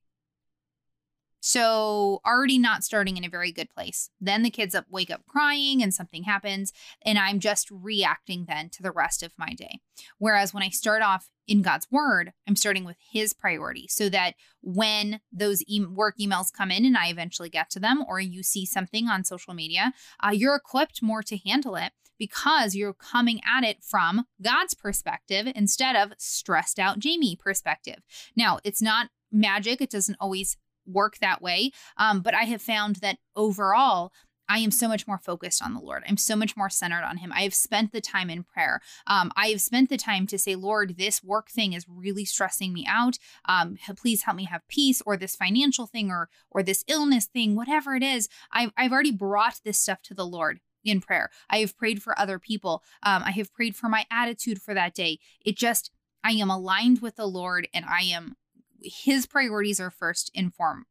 So 1.46 2.20
already 2.26 2.58
not 2.58 2.82
starting 2.82 3.16
in 3.16 3.24
a 3.24 3.28
very 3.28 3.52
good 3.52 3.70
place. 3.70 4.10
Then 4.20 4.42
the 4.42 4.50
kids 4.50 4.74
up 4.74 4.86
wake 4.90 5.12
up 5.12 5.24
crying 5.28 5.80
and 5.80 5.94
something 5.94 6.24
happens 6.24 6.72
and 7.04 7.20
I'm 7.20 7.38
just 7.38 7.70
reacting 7.70 8.46
then 8.48 8.68
to 8.70 8.82
the 8.82 8.90
rest 8.90 9.22
of 9.22 9.32
my 9.38 9.54
day. 9.54 9.78
Whereas 10.18 10.52
when 10.52 10.64
I 10.64 10.70
start 10.70 11.02
off 11.02 11.30
in 11.46 11.62
God's 11.62 11.86
word, 11.88 12.32
I'm 12.48 12.56
starting 12.56 12.84
with 12.84 12.96
his 13.12 13.32
priority 13.32 13.86
so 13.88 14.08
that 14.08 14.32
when 14.60 15.20
those 15.30 15.62
e- 15.68 15.86
work 15.86 16.16
emails 16.18 16.52
come 16.52 16.72
in 16.72 16.84
and 16.84 16.96
I 16.96 17.10
eventually 17.10 17.48
get 17.48 17.70
to 17.70 17.78
them 17.78 18.04
or 18.08 18.18
you 18.18 18.42
see 18.42 18.66
something 18.66 19.06
on 19.06 19.22
social 19.22 19.54
media, 19.54 19.92
uh, 20.20 20.30
you're 20.32 20.56
equipped 20.56 21.00
more 21.00 21.22
to 21.22 21.36
handle 21.36 21.76
it 21.76 21.92
because 22.18 22.74
you're 22.74 22.92
coming 22.92 23.40
at 23.46 23.62
it 23.62 23.84
from 23.84 24.24
God's 24.42 24.74
perspective 24.74 25.46
instead 25.54 25.94
of 25.94 26.12
stressed 26.18 26.80
out 26.80 26.98
Jamie 26.98 27.36
perspective. 27.36 28.02
Now, 28.34 28.58
it's 28.64 28.82
not 28.82 29.10
magic. 29.30 29.80
It 29.80 29.90
doesn't 29.90 30.16
always 30.20 30.56
work 30.86 31.18
that 31.18 31.42
way. 31.42 31.70
Um, 31.96 32.20
but 32.20 32.34
I 32.34 32.44
have 32.44 32.62
found 32.62 32.96
that 32.96 33.18
overall, 33.34 34.12
I 34.48 34.58
am 34.58 34.70
so 34.70 34.88
much 34.88 35.06
more 35.06 35.18
focused 35.18 35.62
on 35.62 35.74
the 35.74 35.80
Lord. 35.80 36.04
I'm 36.08 36.16
so 36.16 36.36
much 36.36 36.56
more 36.56 36.70
centered 36.70 37.02
on 37.02 37.18
Him. 37.18 37.32
I 37.32 37.40
have 37.42 37.54
spent 37.54 37.92
the 37.92 38.00
time 38.00 38.30
in 38.30 38.44
prayer. 38.44 38.80
Um, 39.06 39.32
I 39.36 39.48
have 39.48 39.60
spent 39.60 39.88
the 39.88 39.96
time 39.96 40.26
to 40.28 40.38
say, 40.38 40.54
Lord, 40.54 40.96
this 40.96 41.22
work 41.22 41.50
thing 41.50 41.72
is 41.72 41.86
really 41.88 42.24
stressing 42.24 42.72
me 42.72 42.86
out. 42.88 43.18
Um, 43.46 43.76
please 43.96 44.22
help 44.22 44.36
me 44.36 44.44
have 44.44 44.66
peace, 44.68 45.02
or 45.04 45.16
this 45.16 45.36
financial 45.36 45.86
thing, 45.86 46.10
or 46.10 46.28
or 46.50 46.62
this 46.62 46.84
illness 46.86 47.26
thing, 47.26 47.56
whatever 47.56 47.94
it 47.94 48.02
is. 48.02 48.28
I've 48.52 48.70
I've 48.76 48.92
already 48.92 49.12
brought 49.12 49.60
this 49.64 49.78
stuff 49.78 50.02
to 50.02 50.14
the 50.14 50.26
Lord 50.26 50.60
in 50.84 51.00
prayer. 51.00 51.30
I 51.50 51.58
have 51.58 51.76
prayed 51.76 52.02
for 52.02 52.18
other 52.18 52.38
people. 52.38 52.82
Um, 53.02 53.22
I 53.24 53.32
have 53.32 53.52
prayed 53.52 53.74
for 53.74 53.88
my 53.88 54.06
attitude 54.10 54.62
for 54.62 54.74
that 54.74 54.94
day. 54.94 55.18
It 55.44 55.56
just 55.56 55.90
I 56.22 56.32
am 56.32 56.50
aligned 56.50 57.00
with 57.02 57.16
the 57.16 57.26
Lord, 57.26 57.68
and 57.74 57.84
I 57.84 58.02
am 58.02 58.36
his 58.82 59.26
priorities 59.26 59.80
are 59.80 59.90
first 59.90 60.30
in 60.34 60.50
form 60.50 60.86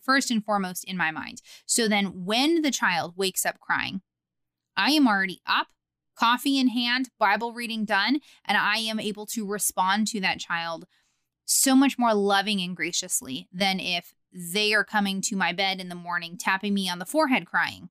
first 0.00 0.30
and 0.30 0.44
foremost 0.44 0.84
in 0.84 0.96
my 0.96 1.10
mind. 1.10 1.42
So 1.66 1.88
then 1.88 2.24
when 2.24 2.62
the 2.62 2.70
child 2.70 3.14
wakes 3.16 3.44
up 3.44 3.60
crying, 3.60 4.02
I 4.76 4.90
am 4.92 5.06
already 5.06 5.40
up, 5.46 5.68
coffee 6.16 6.58
in 6.58 6.68
hand, 6.68 7.10
Bible 7.18 7.52
reading 7.52 7.84
done, 7.84 8.20
and 8.44 8.56
I 8.56 8.78
am 8.78 9.00
able 9.00 9.26
to 9.26 9.46
respond 9.46 10.06
to 10.08 10.20
that 10.20 10.40
child 10.40 10.86
so 11.44 11.74
much 11.74 11.98
more 11.98 12.14
loving 12.14 12.60
and 12.60 12.76
graciously 12.76 13.48
than 13.52 13.80
if 13.80 14.14
they 14.32 14.72
are 14.72 14.84
coming 14.84 15.20
to 15.22 15.36
my 15.36 15.52
bed 15.52 15.80
in 15.80 15.88
the 15.88 15.94
morning 15.94 16.36
tapping 16.38 16.74
me 16.74 16.88
on 16.88 16.98
the 16.98 17.06
forehead 17.06 17.46
crying. 17.46 17.90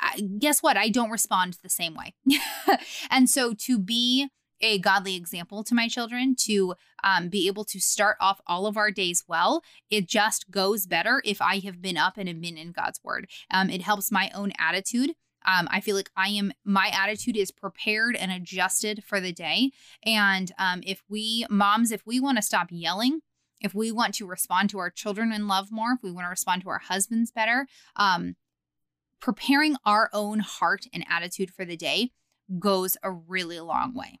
I, 0.00 0.20
guess 0.38 0.62
what? 0.62 0.76
I 0.76 0.88
don't 0.88 1.10
respond 1.10 1.56
the 1.62 1.68
same 1.68 1.94
way. 1.94 2.14
and 3.10 3.30
so 3.30 3.54
to 3.54 3.78
be 3.78 4.28
a 4.60 4.78
godly 4.78 5.16
example 5.16 5.64
to 5.64 5.74
my 5.74 5.88
children 5.88 6.34
to 6.40 6.74
um, 7.02 7.28
be 7.28 7.46
able 7.46 7.64
to 7.64 7.80
start 7.80 8.16
off 8.20 8.40
all 8.46 8.66
of 8.66 8.76
our 8.76 8.90
days 8.90 9.24
well. 9.26 9.62
It 9.90 10.08
just 10.08 10.50
goes 10.50 10.86
better 10.86 11.22
if 11.24 11.40
I 11.40 11.58
have 11.60 11.80
been 11.80 11.96
up 11.96 12.16
and 12.16 12.28
have 12.28 12.40
been 12.40 12.58
in 12.58 12.72
God's 12.72 13.00
word. 13.02 13.28
Um, 13.50 13.70
it 13.70 13.82
helps 13.82 14.12
my 14.12 14.30
own 14.34 14.52
attitude. 14.58 15.14
Um, 15.46 15.68
I 15.70 15.80
feel 15.80 15.96
like 15.96 16.10
I 16.16 16.28
am, 16.28 16.52
my 16.64 16.90
attitude 16.92 17.36
is 17.36 17.50
prepared 17.50 18.14
and 18.14 18.30
adjusted 18.30 19.02
for 19.04 19.20
the 19.20 19.32
day. 19.32 19.70
And 20.04 20.52
um, 20.58 20.82
if 20.84 21.02
we, 21.08 21.46
moms, 21.48 21.92
if 21.92 22.06
we 22.06 22.20
want 22.20 22.36
to 22.36 22.42
stop 22.42 22.68
yelling, 22.70 23.20
if 23.60 23.74
we 23.74 23.92
want 23.92 24.14
to 24.14 24.26
respond 24.26 24.70
to 24.70 24.78
our 24.78 24.90
children 24.90 25.32
in 25.32 25.48
love 25.48 25.68
more, 25.70 25.92
if 25.92 26.02
we 26.02 26.10
want 26.10 26.26
to 26.26 26.30
respond 26.30 26.62
to 26.62 26.70
our 26.70 26.78
husbands 26.78 27.30
better, 27.30 27.66
um, 27.96 28.36
preparing 29.20 29.76
our 29.84 30.10
own 30.12 30.40
heart 30.40 30.86
and 30.92 31.04
attitude 31.08 31.50
for 31.50 31.64
the 31.64 31.76
day 31.76 32.10
goes 32.58 32.96
a 33.02 33.10
really 33.10 33.60
long 33.60 33.94
way. 33.94 34.18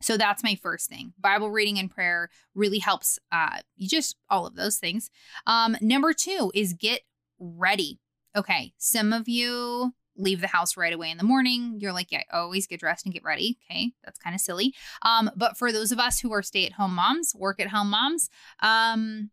So 0.00 0.16
that's 0.16 0.42
my 0.42 0.54
first 0.54 0.88
thing. 0.88 1.12
Bible 1.18 1.50
reading 1.50 1.78
and 1.78 1.90
prayer 1.90 2.30
really 2.54 2.78
helps 2.78 3.18
uh 3.32 3.58
just 3.78 4.16
all 4.28 4.46
of 4.46 4.56
those 4.56 4.78
things. 4.78 5.10
Um 5.46 5.76
number 5.80 6.12
2 6.12 6.52
is 6.54 6.72
get 6.72 7.02
ready. 7.38 8.00
Okay, 8.36 8.72
some 8.78 9.12
of 9.12 9.28
you 9.28 9.92
leave 10.16 10.40
the 10.40 10.46
house 10.46 10.76
right 10.76 10.92
away 10.92 11.10
in 11.10 11.16
the 11.18 11.24
morning. 11.24 11.78
You're 11.80 11.92
like, 11.92 12.12
yeah, 12.12 12.22
I 12.30 12.36
always 12.38 12.66
get 12.66 12.80
dressed 12.80 13.06
and 13.06 13.12
get 13.14 13.24
ready. 13.24 13.58
Okay, 13.70 13.92
that's 14.04 14.18
kind 14.18 14.34
of 14.34 14.40
silly. 14.40 14.74
Um 15.02 15.30
but 15.36 15.56
for 15.56 15.72
those 15.72 15.92
of 15.92 15.98
us 15.98 16.20
who 16.20 16.32
are 16.32 16.42
stay-at-home 16.42 16.94
moms, 16.94 17.34
work 17.34 17.60
at 17.60 17.68
home 17.68 17.90
moms, 17.90 18.28
um 18.60 19.30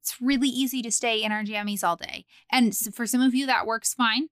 it's 0.00 0.16
really 0.20 0.48
easy 0.48 0.80
to 0.82 0.90
stay 0.90 1.22
in 1.22 1.30
our 1.30 1.44
jammies 1.44 1.84
all 1.84 1.96
day. 1.96 2.24
And 2.50 2.74
for 2.74 3.06
some 3.06 3.20
of 3.20 3.34
you 3.34 3.46
that 3.46 3.66
works 3.66 3.92
fine. 3.94 4.28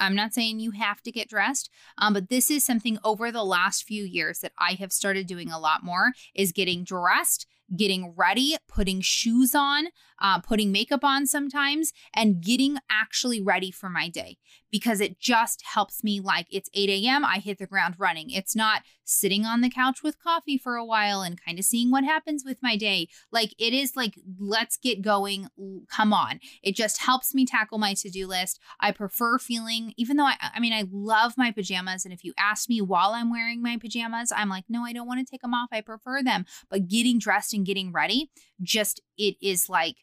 I'm 0.00 0.14
not 0.14 0.34
saying 0.34 0.60
you 0.60 0.72
have 0.72 1.02
to 1.02 1.12
get 1.12 1.28
dressed, 1.28 1.70
um, 1.98 2.14
but 2.14 2.28
this 2.28 2.50
is 2.50 2.64
something 2.64 2.98
over 3.04 3.30
the 3.30 3.44
last 3.44 3.84
few 3.84 4.04
years 4.04 4.40
that 4.40 4.52
I 4.58 4.72
have 4.72 4.92
started 4.92 5.26
doing 5.26 5.50
a 5.50 5.58
lot 5.60 5.84
more 5.84 6.12
is 6.34 6.52
getting 6.52 6.84
dressed 6.84 7.46
getting 7.76 8.14
ready, 8.16 8.56
putting 8.68 9.00
shoes 9.00 9.54
on, 9.54 9.88
uh, 10.20 10.40
putting 10.40 10.72
makeup 10.72 11.04
on 11.04 11.26
sometimes, 11.26 11.92
and 12.14 12.42
getting 12.42 12.78
actually 12.90 13.40
ready 13.40 13.70
for 13.70 13.88
my 13.88 14.08
day 14.08 14.38
because 14.70 15.00
it 15.00 15.18
just 15.18 15.62
helps 15.62 16.04
me. 16.04 16.20
Like 16.20 16.46
it's 16.50 16.70
8 16.74 16.88
a.m., 16.88 17.24
I 17.24 17.38
hit 17.38 17.58
the 17.58 17.66
ground 17.66 17.96
running. 17.98 18.30
It's 18.30 18.54
not 18.54 18.82
sitting 19.04 19.44
on 19.44 19.60
the 19.60 19.70
couch 19.70 20.02
with 20.02 20.22
coffee 20.22 20.56
for 20.56 20.76
a 20.76 20.84
while 20.84 21.22
and 21.22 21.42
kind 21.42 21.58
of 21.58 21.64
seeing 21.64 21.90
what 21.90 22.04
happens 22.04 22.44
with 22.44 22.58
my 22.62 22.76
day. 22.76 23.08
Like 23.32 23.54
it 23.58 23.74
is 23.74 23.96
like, 23.96 24.14
let's 24.38 24.76
get 24.76 25.02
going. 25.02 25.48
Come 25.90 26.12
on. 26.12 26.40
It 26.62 26.76
just 26.76 27.02
helps 27.02 27.34
me 27.34 27.44
tackle 27.44 27.78
my 27.78 27.94
to 27.94 28.10
do 28.10 28.26
list. 28.26 28.60
I 28.78 28.92
prefer 28.92 29.38
feeling, 29.38 29.94
even 29.96 30.16
though 30.16 30.26
I, 30.26 30.36
I 30.54 30.60
mean, 30.60 30.72
I 30.72 30.84
love 30.90 31.34
my 31.36 31.50
pajamas. 31.50 32.04
And 32.04 32.14
if 32.14 32.24
you 32.24 32.32
ask 32.38 32.68
me 32.68 32.80
while 32.80 33.10
I'm 33.10 33.30
wearing 33.30 33.62
my 33.62 33.76
pajamas, 33.76 34.32
I'm 34.34 34.48
like, 34.48 34.64
no, 34.68 34.84
I 34.84 34.92
don't 34.92 35.08
want 35.08 35.26
to 35.26 35.30
take 35.30 35.42
them 35.42 35.54
off. 35.54 35.70
I 35.72 35.80
prefer 35.80 36.22
them. 36.22 36.46
But 36.70 36.88
getting 36.88 37.18
dressed 37.18 37.52
and 37.52 37.59
getting 37.64 37.92
ready, 37.92 38.30
just 38.62 39.00
it 39.16 39.36
is 39.40 39.68
like 39.68 39.96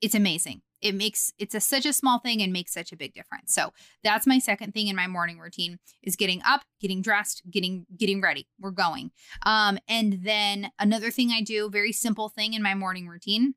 it's 0.00 0.14
amazing. 0.14 0.62
It 0.80 0.94
makes 0.94 1.32
it's 1.38 1.54
a 1.54 1.60
such 1.60 1.86
a 1.86 1.94
small 1.94 2.18
thing 2.18 2.42
and 2.42 2.52
makes 2.52 2.74
such 2.74 2.92
a 2.92 2.96
big 2.96 3.14
difference. 3.14 3.54
So 3.54 3.72
that's 4.02 4.26
my 4.26 4.38
second 4.38 4.74
thing 4.74 4.88
in 4.88 4.96
my 4.96 5.06
morning 5.06 5.38
routine 5.38 5.78
is 6.02 6.14
getting 6.14 6.42
up, 6.44 6.62
getting 6.80 7.00
dressed, 7.00 7.42
getting 7.50 7.86
getting 7.96 8.20
ready. 8.20 8.48
We're 8.60 8.70
going. 8.70 9.10
Um, 9.46 9.78
and 9.88 10.20
then 10.24 10.70
another 10.78 11.10
thing 11.10 11.30
I 11.30 11.40
do, 11.40 11.70
very 11.70 11.92
simple 11.92 12.28
thing 12.28 12.52
in 12.52 12.62
my 12.62 12.74
morning 12.74 13.08
routine, 13.08 13.54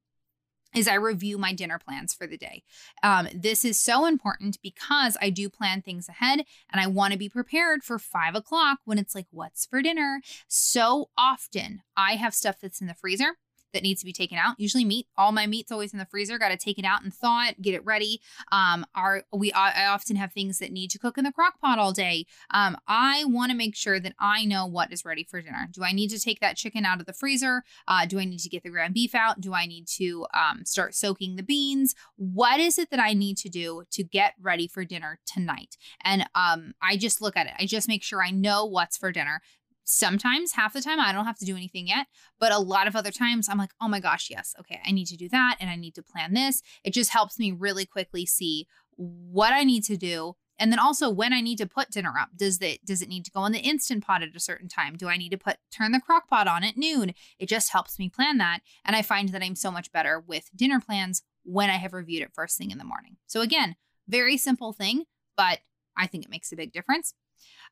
is 0.77 0.87
I 0.87 0.93
review 0.93 1.37
my 1.37 1.53
dinner 1.53 1.79
plans 1.79 2.13
for 2.13 2.27
the 2.27 2.37
day. 2.37 2.63
Um, 3.01 3.27
this 3.33 3.65
is 3.65 3.79
so 3.79 4.05
important 4.05 4.59
because 4.61 5.17
I 5.19 5.31
do 5.31 5.49
plan 5.49 5.81
things 5.81 6.07
ahead 6.07 6.41
and 6.71 6.79
I 6.79 6.87
want 6.87 7.13
to 7.13 7.19
be 7.19 7.29
prepared 7.29 7.83
for 7.83 7.97
five 7.97 8.35
o'clock 8.35 8.79
when 8.85 8.99
it's 8.99 9.15
like, 9.15 9.25
what's 9.31 9.65
for 9.65 9.81
dinner? 9.81 10.21
So 10.47 11.09
often 11.17 11.81
I 11.95 12.13
have 12.13 12.35
stuff 12.35 12.57
that's 12.61 12.79
in 12.79 12.87
the 12.87 12.93
freezer 12.93 13.37
that 13.73 13.83
needs 13.83 14.01
to 14.01 14.05
be 14.05 14.13
taken 14.13 14.37
out. 14.37 14.59
Usually 14.59 14.85
meat. 14.85 15.07
All 15.17 15.31
my 15.31 15.47
meat's 15.47 15.71
always 15.71 15.93
in 15.93 15.99
the 15.99 16.05
freezer. 16.05 16.37
Got 16.37 16.49
to 16.49 16.57
take 16.57 16.79
it 16.79 16.85
out 16.85 17.03
and 17.03 17.13
thaw 17.13 17.47
it, 17.47 17.61
get 17.61 17.73
it 17.73 17.85
ready. 17.85 18.21
Um, 18.51 18.85
our 18.95 19.23
we 19.33 19.51
I 19.51 19.87
often 19.87 20.15
have 20.15 20.33
things 20.33 20.59
that 20.59 20.71
need 20.71 20.89
to 20.91 20.99
cook 20.99 21.17
in 21.17 21.23
the 21.23 21.31
crock 21.31 21.59
pot 21.59 21.79
all 21.79 21.91
day. 21.91 22.25
Um, 22.51 22.77
I 22.87 23.23
want 23.25 23.51
to 23.51 23.57
make 23.57 23.75
sure 23.75 23.99
that 23.99 24.13
I 24.19 24.45
know 24.45 24.65
what 24.65 24.91
is 24.91 25.05
ready 25.05 25.23
for 25.23 25.41
dinner. 25.41 25.67
Do 25.71 25.83
I 25.83 25.91
need 25.91 26.09
to 26.09 26.19
take 26.19 26.39
that 26.39 26.57
chicken 26.57 26.85
out 26.85 26.99
of 26.99 27.05
the 27.05 27.13
freezer? 27.13 27.63
Uh, 27.87 28.05
do 28.05 28.19
I 28.19 28.25
need 28.25 28.39
to 28.39 28.49
get 28.49 28.63
the 28.63 28.69
ground 28.69 28.93
beef 28.93 29.15
out? 29.15 29.41
Do 29.41 29.53
I 29.53 29.65
need 29.65 29.87
to 29.97 30.25
um, 30.33 30.65
start 30.65 30.95
soaking 30.95 31.35
the 31.35 31.43
beans? 31.43 31.95
What 32.15 32.59
is 32.59 32.77
it 32.77 32.89
that 32.91 32.99
I 32.99 33.13
need 33.13 33.37
to 33.37 33.49
do 33.49 33.83
to 33.91 34.03
get 34.03 34.33
ready 34.41 34.67
for 34.67 34.85
dinner 34.85 35.19
tonight? 35.25 35.77
And 36.03 36.27
um, 36.35 36.73
I 36.81 36.97
just 36.97 37.21
look 37.21 37.37
at 37.37 37.47
it. 37.47 37.53
I 37.59 37.65
just 37.65 37.87
make 37.87 38.03
sure 38.03 38.23
I 38.23 38.31
know 38.31 38.65
what's 38.65 38.97
for 38.97 39.11
dinner 39.11 39.41
sometimes 39.87 40.51
half 40.51 40.73
the 40.73 40.81
time 40.81 40.99
I 40.99 41.13
don't 41.13 41.25
have 41.25 41.37
to 41.39 41.45
do 41.45 41.55
anything 41.55 41.87
yet, 41.87 42.07
but 42.39 42.51
a 42.51 42.59
lot 42.59 42.87
of 42.87 42.95
other 42.95 43.11
times 43.11 43.47
I'm 43.47 43.57
like, 43.57 43.71
"Oh 43.81 43.87
my 43.87 43.99
gosh, 43.99 44.29
yes. 44.29 44.53
Okay, 44.59 44.81
I 44.85 44.91
need 44.91 45.07
to 45.07 45.17
do 45.17 45.29
that 45.29 45.57
and 45.59 45.69
I 45.69 45.75
need 45.75 45.95
to 45.95 46.03
plan 46.03 46.33
this." 46.33 46.61
It 46.83 46.93
just 46.93 47.11
helps 47.11 47.39
me 47.39 47.51
really 47.51 47.85
quickly 47.85 48.25
see 48.25 48.67
what 48.95 49.53
I 49.53 49.63
need 49.63 49.83
to 49.85 49.97
do 49.97 50.35
and 50.59 50.71
then 50.71 50.79
also 50.79 51.09
when 51.09 51.33
I 51.33 51.41
need 51.41 51.57
to 51.59 51.67
put 51.67 51.91
dinner 51.91 52.13
up. 52.19 52.29
Does 52.35 52.61
it 52.61 52.85
does 52.85 53.01
it 53.01 53.09
need 53.09 53.25
to 53.25 53.31
go 53.31 53.45
in 53.45 53.51
the 53.51 53.59
instant 53.59 54.03
pot 54.05 54.23
at 54.23 54.35
a 54.35 54.39
certain 54.39 54.67
time? 54.67 54.95
Do 54.97 55.07
I 55.07 55.17
need 55.17 55.29
to 55.29 55.37
put 55.37 55.57
turn 55.71 55.91
the 55.91 56.01
crock 56.01 56.27
pot 56.27 56.47
on 56.47 56.63
at 56.63 56.77
noon? 56.77 57.13
It 57.39 57.47
just 57.47 57.71
helps 57.71 57.97
me 57.97 58.09
plan 58.09 58.37
that 58.39 58.59
and 58.83 58.95
I 58.95 59.01
find 59.01 59.29
that 59.29 59.43
I'm 59.43 59.55
so 59.55 59.71
much 59.71 59.91
better 59.91 60.19
with 60.19 60.49
dinner 60.55 60.79
plans 60.79 61.23
when 61.43 61.69
I 61.69 61.77
have 61.77 61.93
reviewed 61.93 62.23
it 62.23 62.33
first 62.33 62.57
thing 62.57 62.71
in 62.71 62.77
the 62.77 62.83
morning. 62.83 63.17
So 63.27 63.41
again, 63.41 63.75
very 64.07 64.37
simple 64.37 64.73
thing, 64.73 65.05
but 65.35 65.59
I 65.95 66.07
think 66.07 66.25
it 66.25 66.31
makes 66.31 66.51
a 66.51 66.55
big 66.55 66.73
difference. 66.73 67.13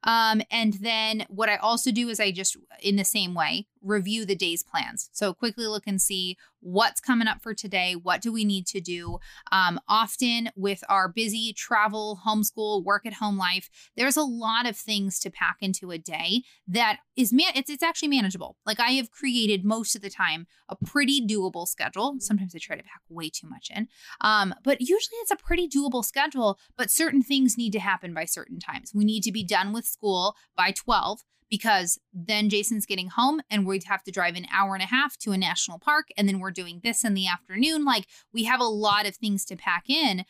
Um, 0.06 0.42
and 0.50 0.74
then 0.74 1.26
what 1.30 1.50
I 1.50 1.58
also 1.58 1.92
do 1.92 2.10
is 2.10 2.20
I 2.20 2.32
just, 2.32 2.56
in 2.82 2.96
the 2.96 3.04
same 3.04 3.34
way, 3.34 3.68
review 3.82 4.26
the 4.26 4.36
day's 4.36 4.64
plans. 4.64 5.10
So 5.12 5.34
quickly 5.34 5.68
look 5.68 5.84
and 5.86 6.02
see 6.02 6.38
what's 6.60 7.00
coming 7.00 7.28
up 7.28 7.44
for 7.44 7.54
today. 7.54 7.94
What 7.94 8.22
do 8.22 8.34
we 8.34 8.44
need 8.44 8.66
to 8.68 8.82
do? 8.82 9.20
Um, 9.52 9.80
often 9.88 10.50
with 10.56 10.84
our 10.90 11.08
busy 11.08 11.54
travel, 11.54 12.22
homeschool, 12.26 12.84
work 12.84 13.06
at 13.06 13.14
home 13.14 13.38
life, 13.38 13.70
there's 13.96 14.18
a 14.18 14.24
lot 14.24 14.68
of 14.68 14.76
things 14.76 15.20
to 15.20 15.30
pack 15.30 15.58
into 15.62 15.92
a 15.92 16.00
day 16.00 16.42
that 16.68 16.98
is 17.16 17.32
man. 17.32 17.52
It's 17.54 17.70
it's 17.70 17.84
actually 17.84 18.08
manageable. 18.08 18.58
Like 18.66 18.80
I 18.80 18.92
have 18.94 19.12
created 19.12 19.64
most 19.64 19.96
of 19.96 20.02
the 20.02 20.10
time 20.10 20.48
a 20.68 20.76
pretty 20.76 21.26
doable 21.26 21.68
schedule. 21.68 22.16
Sometimes 22.20 22.56
I 22.56 22.60
try 22.60 22.76
to 22.76 22.84
pack 22.84 23.02
way 23.10 23.30
too 23.30 23.48
much 23.48 23.70
in, 23.74 23.88
um, 24.22 24.56
but 24.64 24.82
usually 24.82 25.18
it's 25.22 25.32
a 25.32 25.36
pretty 25.36 25.70
doable 25.70 26.04
schedule. 26.04 26.58
But 26.76 26.90
certain 26.90 27.22
things 27.22 27.58
need 27.58 27.74
to 27.74 27.80
happen 27.80 28.14
by 28.14 28.26
certain 28.26 28.60
times. 28.60 28.92
We 28.94 29.06
need 29.06 29.22
to 29.22 29.32
be 29.32 29.44
done 29.44 29.72
with 29.72 29.86
school 29.96 30.36
by 30.56 30.72
twelve 30.72 31.22
because 31.50 32.00
then 32.12 32.50
Jason's 32.50 32.86
getting 32.86 33.10
home 33.10 33.40
and 33.50 33.66
we'd 33.66 33.84
have 33.86 34.04
to 34.04 34.12
drive 34.12 34.36
an 34.36 34.48
hour 34.52 34.74
and 34.74 34.84
a 34.84 34.88
half 34.88 35.18
to 35.20 35.32
a 35.32 35.38
national 35.38 35.80
park. 35.80 36.08
And 36.18 36.28
then 36.28 36.40
we're 36.40 36.52
doing 36.52 36.82
this 36.84 37.04
in 37.04 37.14
the 37.14 37.28
afternoon. 37.28 37.86
Like 37.86 38.08
we 38.34 38.46
have 38.46 38.60
a 38.60 38.66
lot 38.88 39.08
of 39.08 39.16
things 39.16 39.46
to 39.46 39.56
pack 39.56 39.90
in. 39.90 40.26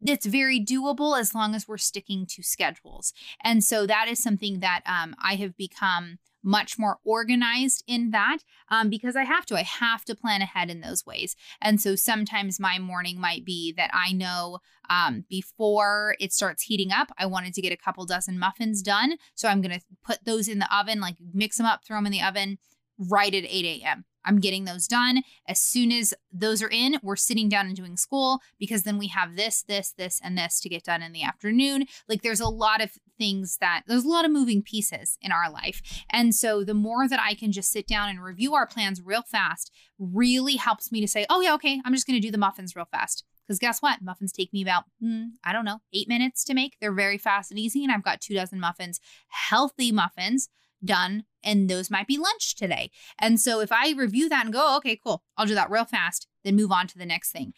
It's 0.00 0.26
very 0.26 0.64
doable 0.64 1.18
as 1.18 1.34
long 1.34 1.54
as 1.54 1.66
we're 1.66 1.76
sticking 1.76 2.24
to 2.26 2.42
schedules. 2.42 3.12
And 3.42 3.64
so 3.64 3.86
that 3.86 4.06
is 4.08 4.22
something 4.22 4.60
that 4.60 4.82
um, 4.86 5.14
I 5.22 5.34
have 5.34 5.56
become 5.56 6.18
much 6.48 6.78
more 6.78 6.98
organized 7.04 7.84
in 7.86 8.10
that 8.10 8.38
um, 8.70 8.88
because 8.88 9.14
I 9.16 9.24
have 9.24 9.44
to. 9.46 9.54
I 9.54 9.62
have 9.62 10.04
to 10.06 10.14
plan 10.14 10.40
ahead 10.40 10.70
in 10.70 10.80
those 10.80 11.04
ways. 11.04 11.36
And 11.60 11.78
so 11.78 11.94
sometimes 11.94 12.58
my 12.58 12.78
morning 12.78 13.20
might 13.20 13.44
be 13.44 13.74
that 13.76 13.90
I 13.92 14.12
know 14.12 14.60
um, 14.88 15.26
before 15.28 16.16
it 16.18 16.32
starts 16.32 16.62
heating 16.62 16.90
up, 16.90 17.12
I 17.18 17.26
wanted 17.26 17.52
to 17.52 17.60
get 17.60 17.72
a 17.72 17.76
couple 17.76 18.06
dozen 18.06 18.38
muffins 18.38 18.80
done. 18.80 19.18
So 19.34 19.48
I'm 19.48 19.60
going 19.60 19.78
to 19.78 19.84
put 20.02 20.24
those 20.24 20.48
in 20.48 20.58
the 20.58 20.74
oven, 20.74 21.00
like 21.00 21.16
mix 21.34 21.58
them 21.58 21.66
up, 21.66 21.84
throw 21.84 21.98
them 21.98 22.06
in 22.06 22.12
the 22.12 22.22
oven 22.22 22.58
right 22.98 23.34
at 23.34 23.44
8 23.44 23.82
a.m. 23.82 24.04
I'm 24.24 24.40
getting 24.40 24.66
those 24.66 24.86
done. 24.86 25.22
As 25.48 25.60
soon 25.60 25.90
as 25.90 26.12
those 26.30 26.62
are 26.62 26.68
in, 26.68 26.98
we're 27.02 27.16
sitting 27.16 27.48
down 27.48 27.66
and 27.66 27.74
doing 27.74 27.96
school 27.96 28.40
because 28.58 28.82
then 28.82 28.98
we 28.98 29.08
have 29.08 29.36
this, 29.36 29.62
this, 29.62 29.92
this, 29.96 30.20
and 30.22 30.36
this 30.36 30.60
to 30.60 30.68
get 30.68 30.84
done 30.84 31.02
in 31.02 31.12
the 31.12 31.22
afternoon. 31.22 31.86
Like 32.08 32.22
there's 32.22 32.40
a 32.40 32.48
lot 32.48 32.82
of 32.82 32.90
things 33.16 33.56
that 33.60 33.84
there's 33.86 34.04
a 34.04 34.08
lot 34.08 34.26
of 34.26 34.30
moving 34.30 34.62
pieces 34.62 35.16
in 35.22 35.32
our 35.32 35.50
life. 35.50 35.80
And 36.10 36.34
so 36.34 36.62
the 36.62 36.74
more 36.74 37.08
that 37.08 37.20
I 37.20 37.34
can 37.34 37.52
just 37.52 37.72
sit 37.72 37.86
down 37.86 38.10
and 38.10 38.22
review 38.22 38.54
our 38.54 38.66
plans 38.66 39.00
real 39.02 39.22
fast 39.22 39.72
really 39.98 40.56
helps 40.56 40.92
me 40.92 41.00
to 41.00 41.08
say, 41.08 41.24
oh, 41.30 41.40
yeah, 41.40 41.54
okay, 41.54 41.80
I'm 41.84 41.94
just 41.94 42.06
going 42.06 42.20
to 42.20 42.26
do 42.26 42.30
the 42.30 42.38
muffins 42.38 42.76
real 42.76 42.88
fast. 42.90 43.24
Because 43.46 43.58
guess 43.58 43.80
what? 43.80 44.02
Muffins 44.02 44.32
take 44.32 44.52
me 44.52 44.60
about, 44.60 44.84
mm, 45.02 45.28
I 45.42 45.54
don't 45.54 45.64
know, 45.64 45.78
eight 45.94 46.06
minutes 46.06 46.44
to 46.44 46.54
make. 46.54 46.76
They're 46.82 46.92
very 46.92 47.16
fast 47.16 47.50
and 47.50 47.58
easy. 47.58 47.82
And 47.82 47.90
I've 47.90 48.04
got 48.04 48.20
two 48.20 48.34
dozen 48.34 48.60
muffins, 48.60 49.00
healthy 49.28 49.90
muffins 49.90 50.50
done 50.84 51.24
and 51.42 51.68
those 51.68 51.90
might 51.90 52.06
be 52.06 52.18
lunch 52.18 52.54
today. 52.54 52.90
And 53.18 53.40
so 53.40 53.60
if 53.60 53.72
I 53.72 53.92
review 53.92 54.28
that 54.28 54.44
and 54.44 54.52
go, 54.52 54.76
okay, 54.78 54.98
cool, 55.02 55.22
I'll 55.36 55.46
do 55.46 55.54
that 55.54 55.70
real 55.70 55.84
fast, 55.84 56.26
then 56.44 56.56
move 56.56 56.72
on 56.72 56.86
to 56.88 56.98
the 56.98 57.06
next 57.06 57.32
thing. 57.32 57.52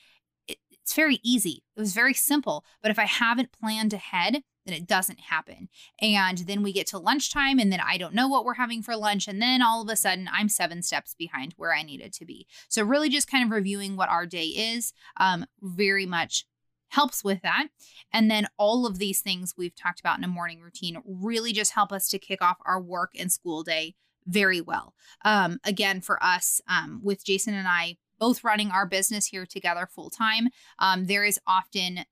It, 0.47 0.59
it's 0.71 0.95
very 0.95 1.21
easy. 1.23 1.63
It 1.77 1.81
was 1.81 1.93
very 1.93 2.15
simple. 2.15 2.65
But 2.83 2.91
if 2.91 2.99
I 2.99 3.07
haven't 3.07 3.53
planned 3.53 3.93
ahead, 3.93 4.43
then 4.67 4.75
it 4.75 4.87
doesn't 4.87 5.21
happen. 5.21 5.69
And 6.01 6.39
then 6.39 6.63
we 6.63 6.73
get 6.73 6.87
to 6.89 6.99
lunchtime 6.99 7.59
and 7.59 7.73
then 7.73 7.81
I 7.81 7.97
don't 7.97 8.15
know 8.15 8.29
what 8.29 8.45
we're 8.45 8.55
having 8.55 8.83
for 8.83 8.97
lunch. 8.97 9.27
And 9.27 9.41
then 9.41 9.63
all 9.63 9.83
of 9.83 9.89
a 9.89 9.97
sudden 9.97 10.29
I'm 10.33 10.49
seven 10.49 10.83
steps 10.83 11.15
behind 11.19 11.55
where 11.57 11.75
I 11.75 11.83
needed 11.83 12.13
to 12.15 12.27
be. 12.27 12.47
So 12.69 12.85
really 12.85 13.09
just 13.09 13.31
kind 13.31 13.45
of 13.45 13.51
reviewing 13.51 13.97
what 13.97 14.11
our 14.11 14.27
day 14.27 14.45
is, 14.45 14.93
um, 15.17 15.47
very 15.63 16.07
much 16.07 16.45
helps 16.91 17.25
with 17.25 17.43
that. 17.43 17.69
And 18.13 18.31
then 18.31 18.47
all 18.57 18.87
of 18.87 18.99
these 18.99 19.21
things 19.21 19.55
we've 19.57 19.75
talked 19.75 20.01
about 20.01 20.19
in 20.19 20.25
a 20.25 20.29
morning 20.29 20.61
routine 20.61 21.03
really 21.05 21.53
just 21.53 21.73
help 21.73 21.93
us 21.93 22.09
to 22.09 22.19
kick 22.19 22.43
off 22.43 22.59
our 22.65 22.81
work 22.81 23.13
and 23.19 23.33
school 23.33 23.63
day 23.63 23.95
very 24.27 24.61
well. 24.61 24.95
Um, 25.25 25.59
again, 25.65 26.01
for 26.01 26.23
us, 26.23 26.61
um, 26.69 27.01
with 27.03 27.25
Jason 27.25 27.55
and 27.55 27.67
I 27.67 27.97
both 28.19 28.45
running 28.45 28.71
our 28.71 28.87
business 28.87 29.27
here 29.27 29.47
together 29.47 29.89
full 29.91 30.11
time, 30.11 30.49
um, 30.79 31.07
there 31.07 31.25
is 31.25 31.41
often 31.47 31.99
uh, 31.99 32.05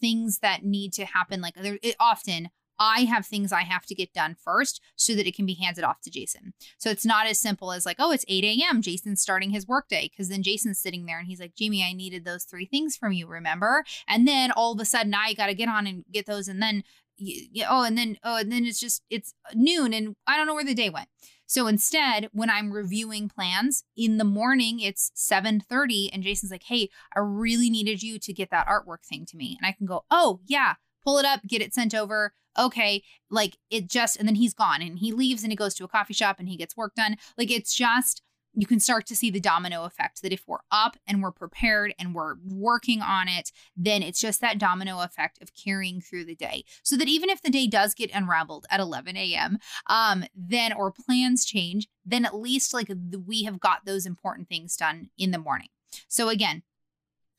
things 0.00 0.38
that 0.40 0.64
need 0.64 0.92
to 0.94 1.04
happen. 1.04 1.40
Like 1.40 1.54
there, 1.54 1.78
it, 1.82 1.94
often 2.00 2.48
I 2.78 3.00
have 3.04 3.26
things 3.26 3.52
I 3.52 3.62
have 3.62 3.86
to 3.86 3.94
get 3.94 4.12
done 4.12 4.36
first 4.42 4.80
so 4.96 5.14
that 5.14 5.26
it 5.26 5.36
can 5.36 5.46
be 5.46 5.54
handed 5.54 5.84
off 5.84 6.00
to 6.02 6.10
Jason. 6.10 6.54
So 6.78 6.90
it's 6.90 7.06
not 7.06 7.26
as 7.26 7.38
simple 7.38 7.72
as 7.72 7.86
like, 7.86 7.96
oh, 7.98 8.10
it's 8.10 8.24
8 8.28 8.44
a.m. 8.44 8.82
Jason's 8.82 9.22
starting 9.22 9.50
his 9.50 9.66
workday. 9.66 10.10
Cause 10.16 10.28
then 10.28 10.42
Jason's 10.42 10.80
sitting 10.80 11.06
there 11.06 11.18
and 11.18 11.26
he's 11.26 11.40
like, 11.40 11.54
Jamie, 11.54 11.84
I 11.84 11.92
needed 11.92 12.24
those 12.24 12.44
three 12.44 12.66
things 12.66 12.96
from 12.96 13.12
you, 13.12 13.26
remember? 13.26 13.84
And 14.08 14.26
then 14.26 14.50
all 14.52 14.72
of 14.72 14.80
a 14.80 14.84
sudden 14.84 15.14
I 15.14 15.34
got 15.34 15.46
to 15.46 15.54
get 15.54 15.68
on 15.68 15.86
and 15.86 16.04
get 16.10 16.26
those. 16.26 16.48
And 16.48 16.62
then, 16.62 16.82
you, 17.16 17.64
oh, 17.68 17.84
and 17.84 17.96
then, 17.96 18.18
oh, 18.24 18.38
and 18.38 18.50
then 18.50 18.64
it's 18.64 18.80
just, 18.80 19.02
it's 19.10 19.34
noon 19.54 19.92
and 19.92 20.16
I 20.26 20.36
don't 20.36 20.46
know 20.46 20.54
where 20.54 20.64
the 20.64 20.74
day 20.74 20.90
went. 20.90 21.08
So 21.52 21.66
instead, 21.66 22.30
when 22.32 22.48
I'm 22.48 22.72
reviewing 22.72 23.28
plans 23.28 23.84
in 23.94 24.16
the 24.16 24.24
morning, 24.24 24.80
it's 24.80 25.12
7:30 25.14 26.08
and 26.10 26.22
Jason's 26.22 26.50
like, 26.50 26.62
"Hey, 26.62 26.88
I 27.14 27.18
really 27.18 27.68
needed 27.68 28.02
you 28.02 28.18
to 28.20 28.32
get 28.32 28.48
that 28.50 28.66
artwork 28.66 29.04
thing 29.04 29.26
to 29.26 29.36
me." 29.36 29.58
And 29.60 29.66
I 29.66 29.72
can 29.72 29.84
go, 29.84 30.06
"Oh, 30.10 30.40
yeah, 30.46 30.76
pull 31.04 31.18
it 31.18 31.26
up, 31.26 31.40
get 31.46 31.62
it 31.62 31.74
sent 31.74 31.94
over 31.94 32.32
okay, 32.58 33.02
like 33.30 33.56
it 33.70 33.88
just, 33.88 34.16
and 34.16 34.28
then 34.28 34.34
he's 34.34 34.54
gone 34.54 34.82
and 34.82 34.98
he 34.98 35.12
leaves 35.12 35.42
and 35.42 35.52
he 35.52 35.56
goes 35.56 35.74
to 35.74 35.84
a 35.84 35.88
coffee 35.88 36.14
shop 36.14 36.36
and 36.38 36.48
he 36.48 36.56
gets 36.56 36.76
work 36.76 36.94
done. 36.94 37.16
Like 37.38 37.50
it's 37.50 37.74
just, 37.74 38.22
you 38.54 38.66
can 38.66 38.80
start 38.80 39.06
to 39.06 39.16
see 39.16 39.30
the 39.30 39.40
domino 39.40 39.84
effect 39.84 40.20
that 40.20 40.32
if 40.32 40.44
we're 40.46 40.58
up 40.70 40.98
and 41.06 41.22
we're 41.22 41.32
prepared 41.32 41.94
and 41.98 42.14
we're 42.14 42.34
working 42.44 43.00
on 43.00 43.26
it, 43.26 43.50
then 43.74 44.02
it's 44.02 44.20
just 44.20 44.42
that 44.42 44.58
domino 44.58 45.00
effect 45.00 45.40
of 45.40 45.52
carrying 45.54 46.02
through 46.02 46.26
the 46.26 46.34
day. 46.34 46.64
So 46.82 46.96
that 46.98 47.08
even 47.08 47.30
if 47.30 47.40
the 47.40 47.50
day 47.50 47.66
does 47.66 47.94
get 47.94 48.10
unraveled 48.12 48.66
at 48.70 48.80
11 48.80 49.16
a.m., 49.16 49.58
um, 49.86 50.24
then 50.34 50.74
or 50.74 50.92
plans 50.92 51.46
change, 51.46 51.88
then 52.04 52.26
at 52.26 52.36
least 52.36 52.74
like 52.74 52.92
we 53.26 53.44
have 53.44 53.58
got 53.58 53.86
those 53.86 54.04
important 54.04 54.48
things 54.48 54.76
done 54.76 55.08
in 55.16 55.30
the 55.30 55.38
morning. 55.38 55.68
So 56.08 56.28
again, 56.28 56.62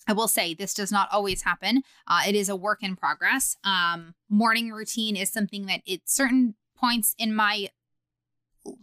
I 0.08 0.14
will 0.14 0.28
say 0.28 0.54
this 0.54 0.74
does 0.74 0.92
not 0.92 1.10
always 1.12 1.44
happen. 1.44 1.82
Uh, 2.08 2.22
it 2.28 2.36
is 2.36 2.50
a 2.50 2.56
work 2.56 2.84
in 2.84 2.96
progress. 2.96 3.56
Um, 3.64 4.16
morning 4.30 4.72
routine 4.72 5.16
is 5.16 5.32
something 5.32 5.66
that 5.68 5.82
at 5.90 6.02
certain 6.06 6.56
points 6.76 7.16
in 7.18 7.34
my 7.34 7.70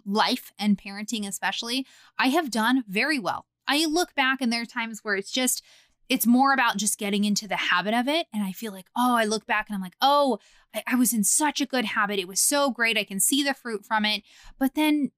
life 0.04 0.52
and 0.58 0.78
parenting, 0.78 1.26
especially, 1.26 1.86
I 2.18 2.28
have 2.28 2.50
done 2.50 2.84
very 2.88 3.18
well. 3.18 3.46
I 3.66 3.84
look 3.84 4.14
back 4.14 4.40
and 4.40 4.52
there 4.52 4.62
are 4.62 4.66
times 4.66 5.00
where 5.02 5.14
it's 5.14 5.30
just, 5.30 5.62
it's 6.08 6.26
more 6.26 6.52
about 6.52 6.76
just 6.76 6.98
getting 6.98 7.24
into 7.24 7.46
the 7.46 7.56
habit 7.56 7.94
of 7.94 8.08
it. 8.08 8.26
And 8.32 8.42
I 8.42 8.52
feel 8.52 8.72
like, 8.72 8.88
oh, 8.96 9.16
I 9.16 9.24
look 9.24 9.46
back 9.46 9.68
and 9.68 9.76
I'm 9.76 9.82
like, 9.82 9.96
oh, 10.00 10.38
I, 10.74 10.82
I 10.86 10.94
was 10.96 11.12
in 11.12 11.24
such 11.24 11.60
a 11.60 11.66
good 11.66 11.84
habit. 11.84 12.18
It 12.18 12.28
was 12.28 12.40
so 12.40 12.70
great. 12.70 12.98
I 12.98 13.04
can 13.04 13.20
see 13.20 13.42
the 13.42 13.54
fruit 13.54 13.86
from 13.86 14.04
it. 14.04 14.22
But 14.58 14.74
then 14.74 15.12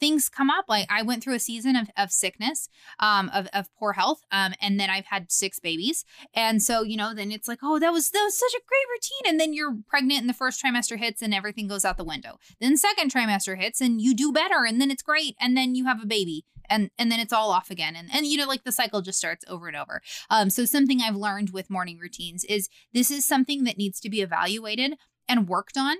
things 0.00 0.28
come 0.28 0.50
up. 0.50 0.66
Like 0.68 0.86
I 0.90 1.02
went 1.02 1.22
through 1.22 1.34
a 1.34 1.40
season 1.40 1.76
of, 1.76 1.90
of 1.96 2.10
sickness, 2.10 2.68
um, 2.98 3.30
of, 3.34 3.48
of 3.52 3.68
poor 3.78 3.92
health. 3.92 4.20
Um, 4.30 4.54
and 4.60 4.78
then 4.78 4.90
I've 4.90 5.06
had 5.06 5.30
six 5.30 5.58
babies. 5.58 6.04
And 6.34 6.62
so, 6.62 6.82
you 6.82 6.96
know, 6.96 7.14
then 7.14 7.32
it's 7.32 7.48
like, 7.48 7.60
oh, 7.62 7.78
that 7.78 7.92
was, 7.92 8.10
that 8.10 8.22
was 8.22 8.38
such 8.38 8.54
a 8.54 8.62
great 8.66 8.86
routine. 8.92 9.32
And 9.32 9.40
then 9.40 9.52
you're 9.54 9.76
pregnant 9.88 10.20
and 10.20 10.28
the 10.28 10.34
first 10.34 10.62
trimester 10.62 10.98
hits 10.98 11.22
and 11.22 11.34
everything 11.34 11.68
goes 11.68 11.84
out 11.84 11.96
the 11.96 12.04
window. 12.04 12.38
Then 12.60 12.76
second 12.76 13.12
trimester 13.12 13.58
hits 13.58 13.80
and 13.80 14.00
you 14.00 14.14
do 14.14 14.32
better 14.32 14.64
and 14.64 14.80
then 14.80 14.90
it's 14.90 15.02
great. 15.02 15.36
And 15.40 15.56
then 15.56 15.74
you 15.74 15.86
have 15.86 16.02
a 16.02 16.06
baby 16.06 16.44
and 16.68 16.90
and 16.98 17.10
then 17.10 17.20
it's 17.20 17.32
all 17.32 17.50
off 17.50 17.70
again 17.70 17.94
and 17.94 18.08
and 18.12 18.26
you 18.26 18.38
know 18.38 18.46
like 18.46 18.64
the 18.64 18.72
cycle 18.72 19.02
just 19.02 19.18
starts 19.18 19.44
over 19.48 19.68
and 19.68 19.76
over 19.76 20.00
um 20.30 20.48
so 20.48 20.64
something 20.64 21.00
i've 21.00 21.16
learned 21.16 21.50
with 21.50 21.70
morning 21.70 21.98
routines 21.98 22.44
is 22.44 22.68
this 22.92 23.10
is 23.10 23.24
something 23.24 23.64
that 23.64 23.76
needs 23.76 24.00
to 24.00 24.08
be 24.08 24.22
evaluated 24.22 24.94
and 25.28 25.48
worked 25.48 25.76
on 25.76 25.96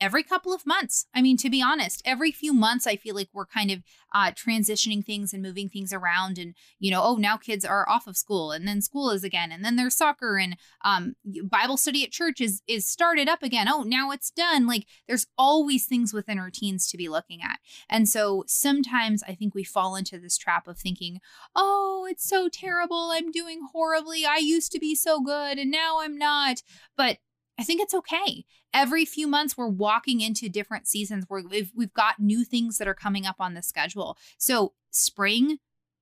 every 0.00 0.22
couple 0.22 0.52
of 0.52 0.66
months. 0.66 1.06
I 1.14 1.22
mean, 1.22 1.36
to 1.38 1.50
be 1.50 1.62
honest, 1.62 2.02
every 2.04 2.32
few 2.32 2.52
months, 2.52 2.86
I 2.86 2.96
feel 2.96 3.14
like 3.14 3.28
we're 3.32 3.46
kind 3.46 3.70
of 3.70 3.82
uh, 4.14 4.32
transitioning 4.32 5.04
things 5.04 5.32
and 5.32 5.42
moving 5.42 5.68
things 5.68 5.92
around. 5.92 6.38
And, 6.38 6.54
you 6.78 6.90
know, 6.90 7.02
oh, 7.02 7.16
now 7.16 7.36
kids 7.36 7.64
are 7.64 7.88
off 7.88 8.06
of 8.06 8.16
school 8.16 8.52
and 8.52 8.66
then 8.66 8.80
school 8.80 9.10
is 9.10 9.24
again. 9.24 9.50
And 9.50 9.64
then 9.64 9.76
there's 9.76 9.96
soccer 9.96 10.36
and 10.36 10.56
um, 10.84 11.14
Bible 11.44 11.76
study 11.76 12.04
at 12.04 12.10
church 12.10 12.40
is, 12.40 12.62
is 12.66 12.86
started 12.86 13.28
up 13.28 13.42
again. 13.42 13.68
Oh, 13.68 13.82
now 13.82 14.10
it's 14.10 14.30
done. 14.30 14.66
Like 14.66 14.86
there's 15.08 15.26
always 15.38 15.86
things 15.86 16.12
within 16.12 16.40
routines 16.40 16.88
to 16.88 16.96
be 16.96 17.08
looking 17.08 17.40
at. 17.42 17.58
And 17.88 18.08
so 18.08 18.44
sometimes 18.46 19.22
I 19.26 19.34
think 19.34 19.54
we 19.54 19.64
fall 19.64 19.96
into 19.96 20.18
this 20.18 20.36
trap 20.36 20.68
of 20.68 20.78
thinking, 20.78 21.20
oh, 21.54 22.06
it's 22.08 22.28
so 22.28 22.48
terrible. 22.48 23.10
I'm 23.12 23.30
doing 23.30 23.60
horribly. 23.72 24.24
I 24.24 24.36
used 24.36 24.72
to 24.72 24.78
be 24.78 24.94
so 24.94 25.20
good 25.20 25.58
and 25.58 25.70
now 25.70 26.00
I'm 26.00 26.16
not. 26.16 26.62
But 26.96 27.18
I 27.58 27.64
think 27.64 27.80
it's 27.80 27.94
okay. 27.94 28.44
Every 28.72 29.04
few 29.04 29.28
months, 29.28 29.56
we're 29.56 29.68
walking 29.68 30.20
into 30.20 30.48
different 30.48 30.88
seasons 30.88 31.24
where 31.28 31.42
we've, 31.48 31.72
we've 31.74 31.94
got 31.94 32.18
new 32.18 32.44
things 32.44 32.78
that 32.78 32.88
are 32.88 32.94
coming 32.94 33.26
up 33.26 33.36
on 33.38 33.54
the 33.54 33.62
schedule. 33.62 34.18
So, 34.38 34.72
spring, 34.90 35.58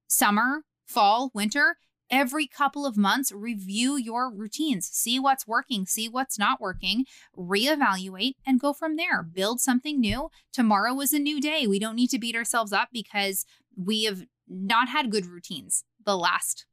summer, 0.07 0.65
fall, 0.87 1.31
winter, 1.35 1.77
every 2.11 2.47
couple 2.47 2.87
of 2.87 2.97
months, 2.97 3.33
review 3.33 3.97
your 3.97 4.31
routines, 4.31 4.87
see 4.87 5.19
what's 5.19 5.47
working, 5.47 5.87
see 5.87 6.09
what's 6.09 6.39
not 6.39 6.61
working, 6.61 7.07
reevaluate, 7.37 8.35
and 8.47 8.61
go 8.61 8.73
from 8.73 8.97
there. 8.97 9.23
Build 9.23 9.61
something 9.61 9.99
new. 9.99 10.29
Tomorrow 10.53 11.01
is 11.01 11.13
a 11.13 11.19
new 11.19 11.41
day. 11.41 11.67
We 11.67 11.79
don't 11.79 11.97
need 11.97 12.11
to 12.11 12.19
beat 12.19 12.37
ourselves 12.37 12.73
up 12.73 12.89
because 12.93 13.47
we 13.77 14.05
have 14.05 14.25
not 14.47 14.89
had 14.89 15.11
good 15.11 15.27
routines 15.27 15.85
the 16.05 16.17
last 16.17 16.67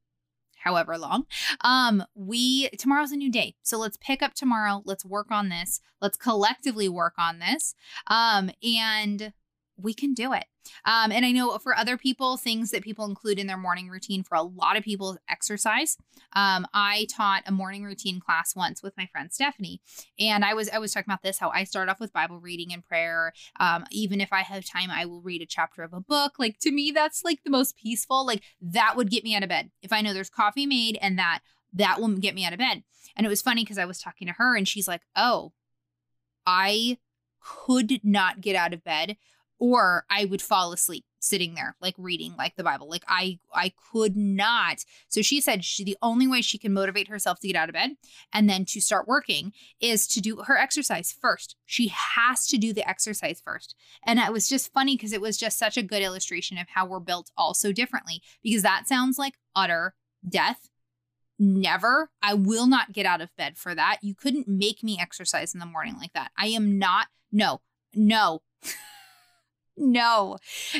however 0.63 0.97
long. 0.97 1.25
Um, 1.61 2.03
we 2.15 2.69
tomorrow's 2.69 3.11
a 3.11 3.17
new 3.17 3.31
day. 3.31 3.55
So 3.63 3.77
let's 3.77 3.97
pick 3.97 4.21
up 4.21 4.33
tomorrow. 4.33 4.81
Let's 4.85 5.05
work 5.05 5.31
on 5.31 5.49
this. 5.49 5.81
Let's 6.01 6.17
collectively 6.17 6.89
work 6.89 7.13
on 7.17 7.39
this. 7.39 7.75
Um, 8.07 8.51
and 8.63 9.33
we 9.77 9.93
can 9.93 10.13
do 10.13 10.33
it. 10.33 10.45
Um, 10.85 11.11
and 11.11 11.25
I 11.25 11.31
know 11.31 11.57
for 11.57 11.75
other 11.75 11.97
people, 11.97 12.37
things 12.37 12.71
that 12.71 12.83
people 12.83 13.05
include 13.05 13.39
in 13.39 13.47
their 13.47 13.57
morning 13.57 13.89
routine 13.89 14.23
for 14.23 14.35
a 14.35 14.41
lot 14.41 14.77
of 14.77 14.83
people 14.83 15.17
exercise. 15.29 15.97
Um, 16.33 16.65
I 16.73 17.07
taught 17.11 17.43
a 17.45 17.51
morning 17.51 17.83
routine 17.83 18.19
class 18.19 18.55
once 18.55 18.83
with 18.83 18.95
my 18.97 19.07
friend 19.07 19.31
Stephanie, 19.31 19.81
and 20.19 20.45
I 20.45 20.53
was 20.53 20.69
I 20.69 20.79
was 20.79 20.93
talking 20.93 21.09
about 21.09 21.23
this 21.23 21.39
how 21.39 21.49
I 21.49 21.63
start 21.63 21.89
off 21.89 21.99
with 21.99 22.13
Bible 22.13 22.39
reading 22.39 22.73
and 22.73 22.85
prayer. 22.85 23.33
Um, 23.59 23.85
even 23.91 24.21
if 24.21 24.31
I 24.31 24.41
have 24.41 24.65
time, 24.65 24.89
I 24.91 25.05
will 25.05 25.21
read 25.21 25.41
a 25.41 25.45
chapter 25.45 25.83
of 25.83 25.93
a 25.93 26.01
book. 26.01 26.33
Like 26.37 26.59
to 26.59 26.71
me, 26.71 26.91
that's 26.91 27.23
like 27.23 27.43
the 27.43 27.49
most 27.49 27.77
peaceful. 27.77 28.25
Like 28.25 28.43
that 28.61 28.95
would 28.95 29.09
get 29.09 29.23
me 29.23 29.35
out 29.35 29.43
of 29.43 29.49
bed 29.49 29.71
if 29.81 29.91
I 29.91 30.01
know 30.01 30.13
there's 30.13 30.29
coffee 30.29 30.65
made, 30.65 30.97
and 31.01 31.17
that 31.17 31.39
that 31.73 31.99
will 31.99 32.09
get 32.17 32.35
me 32.35 32.45
out 32.45 32.53
of 32.53 32.59
bed. 32.59 32.83
And 33.15 33.25
it 33.25 33.29
was 33.29 33.41
funny 33.41 33.63
because 33.63 33.77
I 33.77 33.85
was 33.85 33.99
talking 33.99 34.27
to 34.27 34.33
her, 34.33 34.55
and 34.55 34.67
she's 34.67 34.87
like, 34.87 35.01
"Oh, 35.15 35.53
I." 36.45 36.97
could 37.41 38.01
not 38.03 38.41
get 38.41 38.55
out 38.55 38.73
of 38.73 38.83
bed 38.83 39.17
or 39.59 40.05
I 40.09 40.25
would 40.25 40.41
fall 40.41 40.71
asleep 40.71 41.05
sitting 41.19 41.53
there 41.53 41.75
like 41.81 41.95
reading 41.97 42.33
like 42.37 42.55
the 42.55 42.63
bible. 42.63 42.89
Like 42.89 43.03
i 43.07 43.39
i 43.53 43.73
could 43.91 44.15
not. 44.15 44.85
So 45.09 45.21
she 45.21 45.41
said 45.41 45.63
she 45.63 45.83
the 45.83 45.97
only 46.01 46.27
way 46.27 46.41
she 46.41 46.57
can 46.57 46.73
motivate 46.73 47.09
herself 47.09 47.39
to 47.41 47.47
get 47.47 47.55
out 47.55 47.69
of 47.69 47.73
bed 47.73 47.91
and 48.33 48.49
then 48.49 48.65
to 48.65 48.81
start 48.81 49.07
working 49.07 49.53
is 49.79 50.07
to 50.07 50.21
do 50.21 50.37
her 50.37 50.57
exercise 50.57 51.13
first. 51.19 51.55
She 51.65 51.89
has 51.89 52.47
to 52.47 52.57
do 52.57 52.73
the 52.73 52.87
exercise 52.87 53.41
first. 53.43 53.75
And 54.05 54.19
it 54.19 54.31
was 54.31 54.47
just 54.47 54.73
funny 54.73 54.95
because 54.95 55.13
it 55.13 55.21
was 55.21 55.37
just 55.37 55.59
such 55.59 55.77
a 55.77 55.83
good 55.83 56.01
illustration 56.01 56.57
of 56.57 56.67
how 56.69 56.85
we're 56.85 56.99
built 56.99 57.31
all 57.37 57.53
so 57.53 57.71
differently 57.71 58.21
because 58.41 58.63
that 58.63 58.87
sounds 58.87 59.19
like 59.19 59.35
utter 59.55 59.93
death. 60.27 60.69
Never. 61.41 62.09
I 62.21 62.33
will 62.33 62.67
not 62.67 62.91
get 62.91 63.05
out 63.05 63.21
of 63.21 63.35
bed 63.37 63.57
for 63.57 63.73
that. 63.73 63.99
You 64.01 64.13
couldn't 64.13 64.47
make 64.47 64.83
me 64.83 64.97
exercise 64.99 65.53
in 65.53 65.59
the 65.59 65.65
morning 65.65 65.95
like 65.97 66.13
that. 66.13 66.31
I 66.37 66.47
am 66.47 66.77
not 66.77 67.07
no 67.31 67.61
no 67.93 68.41
no. 69.79 70.37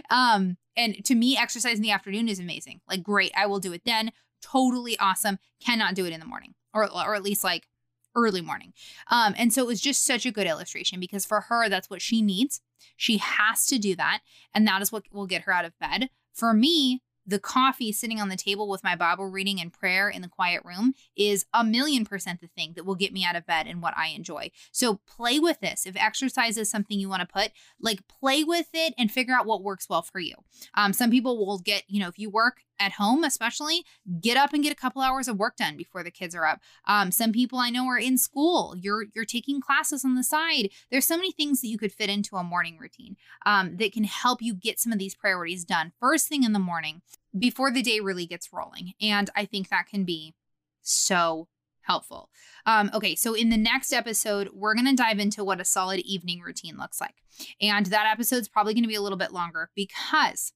Um, 0.10 0.58
and 0.76 1.04
to 1.06 1.16
me, 1.16 1.38
exercise 1.38 1.76
in 1.76 1.82
the 1.82 1.92
afternoon 1.92 2.30
is 2.30 2.40
amazing. 2.40 2.82
Like, 2.88 3.04
great, 3.04 3.32
I 3.36 3.46
will 3.48 3.60
do 3.60 3.74
it 3.74 3.82
then. 3.86 4.12
Totally 4.42 4.98
awesome. 5.00 5.40
Cannot 5.64 5.96
do 5.96 6.06
it 6.06 6.14
in 6.14 6.20
the 6.20 6.26
morning, 6.26 6.54
or 6.74 6.90
or 6.90 7.16
at 7.16 7.24
least 7.24 7.44
like 7.44 7.68
early 8.16 8.42
morning. 8.42 8.74
Um, 9.12 9.36
and 9.38 9.54
so 9.54 9.64
it 9.64 9.68
was 9.68 9.82
just 9.82 10.06
such 10.06 10.26
a 10.26 10.32
good 10.32 10.48
illustration 10.48 11.00
because 11.00 11.26
for 11.26 11.42
her, 11.42 11.70
that's 11.70 11.90
what 11.90 12.02
she 12.02 12.22
needs. 12.22 12.62
She 12.96 13.18
has 13.18 13.66
to 13.68 13.78
do 13.78 13.96
that, 13.96 14.22
and 14.54 14.68
that 14.68 14.82
is 14.82 14.92
what 14.92 15.04
will 15.12 15.28
get 15.28 15.44
her 15.44 15.52
out 15.52 15.66
of 15.66 15.78
bed. 15.80 16.10
For 16.34 16.54
me, 16.54 17.02
the 17.30 17.40
coffee 17.40 17.92
sitting 17.92 18.20
on 18.20 18.30
the 18.30 18.36
table 18.36 18.68
with 18.68 18.84
my 18.84 18.96
Bible 18.96 19.28
reading 19.28 19.62
and 19.62 19.72
prayer 19.72 20.10
in 20.10 20.22
the 20.22 20.28
quiet 20.28 20.62
room 20.66 20.94
is 21.16 21.46
a 21.54 21.64
million 21.64 22.04
percent 22.06 22.42
the 22.42 22.48
thing 22.48 22.74
that 22.76 22.86
will 22.86 22.96
get 22.96 23.14
me 23.14 23.24
out 23.24 23.36
of 23.36 23.46
bed 23.46 23.68
and 23.68 23.82
what 23.82 23.98
I 23.98 24.08
enjoy. 24.08 24.52
So 24.72 25.00
play 25.06 25.40
with 25.40 25.60
this. 25.60 25.86
If 25.86 25.96
exercise 25.96 26.58
is 26.58 26.70
something 26.70 27.00
you 27.00 27.10
want 27.10 27.22
to 27.22 27.28
put, 27.28 27.52
like 27.80 28.08
play 28.08 28.44
with 28.44 28.70
it 28.74 28.94
and 28.98 29.12
figure 29.12 29.36
out 29.36 29.46
what 29.46 29.64
works 29.64 29.88
well 29.90 30.02
for 30.02 30.20
you. 30.20 30.36
Um, 30.74 30.92
some 30.92 31.12
people 31.12 31.46
will 31.46 31.60
get, 31.60 31.84
you 31.88 32.00
know, 32.00 32.08
if 32.08 32.18
you 32.18 32.30
work 32.30 32.64
at 32.80 32.94
home, 32.94 33.24
especially, 33.24 33.84
get 34.22 34.38
up 34.38 34.54
and 34.54 34.64
get 34.64 34.72
a 34.72 34.76
couple 34.76 35.02
hours 35.02 35.28
of 35.28 35.38
work 35.38 35.58
done 35.58 35.78
before 35.78 36.04
the 36.04 36.12
kids 36.12 36.36
are 36.36 36.46
up. 36.46 36.60
Um, 36.88 37.12
some 37.12 37.32
people 37.32 37.60
I 37.60 37.70
know 37.70 37.86
are 37.88 38.00
in 38.00 38.18
school. 38.18 38.76
You're 38.78 39.06
you're 39.14 39.26
taking 39.26 39.62
classes 39.62 40.06
on 40.06 40.16
the 40.16 40.24
side. 40.24 40.70
There's 40.92 41.08
so 41.08 41.18
many 41.18 41.32
things 41.32 41.62
that 41.62 41.68
you 41.68 41.78
could 41.78 41.92
fit 41.92 42.10
into 42.10 42.36
a 42.36 42.44
morning 42.44 42.78
routine 42.80 43.18
um, 43.46 43.78
that 43.78 43.94
can 43.94 44.04
help 44.04 44.42
you 44.42 44.54
get 44.54 44.80
some 44.80 44.92
of 44.92 45.00
these 45.00 45.16
priorities 45.16 45.66
done 45.66 45.92
first 46.00 46.28
thing 46.28 46.44
in 46.44 46.54
the 46.54 46.60
morning 46.60 47.02
before 47.38 47.72
the 47.72 47.82
day 47.82 48.00
really 48.00 48.26
gets 48.26 48.50
rolling. 48.52 48.94
And 49.02 49.30
I 49.36 49.46
think 49.46 49.70
that 49.70 49.88
can 49.88 50.04
be 50.04 50.34
so 50.82 51.48
helpful. 51.82 52.30
Um, 52.66 52.92
okay, 52.94 53.16
so 53.16 53.34
in 53.34 53.50
the 53.50 53.58
next 53.58 53.92
episode, 53.92 54.50
we're 54.54 54.76
going 54.76 54.86
to 54.86 54.96
dive 54.96 55.20
into 55.20 55.44
what 55.44 55.60
a 55.60 55.66
solid 55.66 56.00
evening 56.02 56.40
routine 56.40 56.78
looks 56.78 57.02
like. 57.02 57.16
And 57.60 57.88
that 57.88 58.08
episode's 58.12 58.48
probably 58.48 58.74
going 58.74 58.84
to 58.84 58.90
be 58.90 58.96
a 58.96 59.02
little 59.02 59.18
bit 59.18 59.34
longer 59.34 59.72
because 59.76 60.54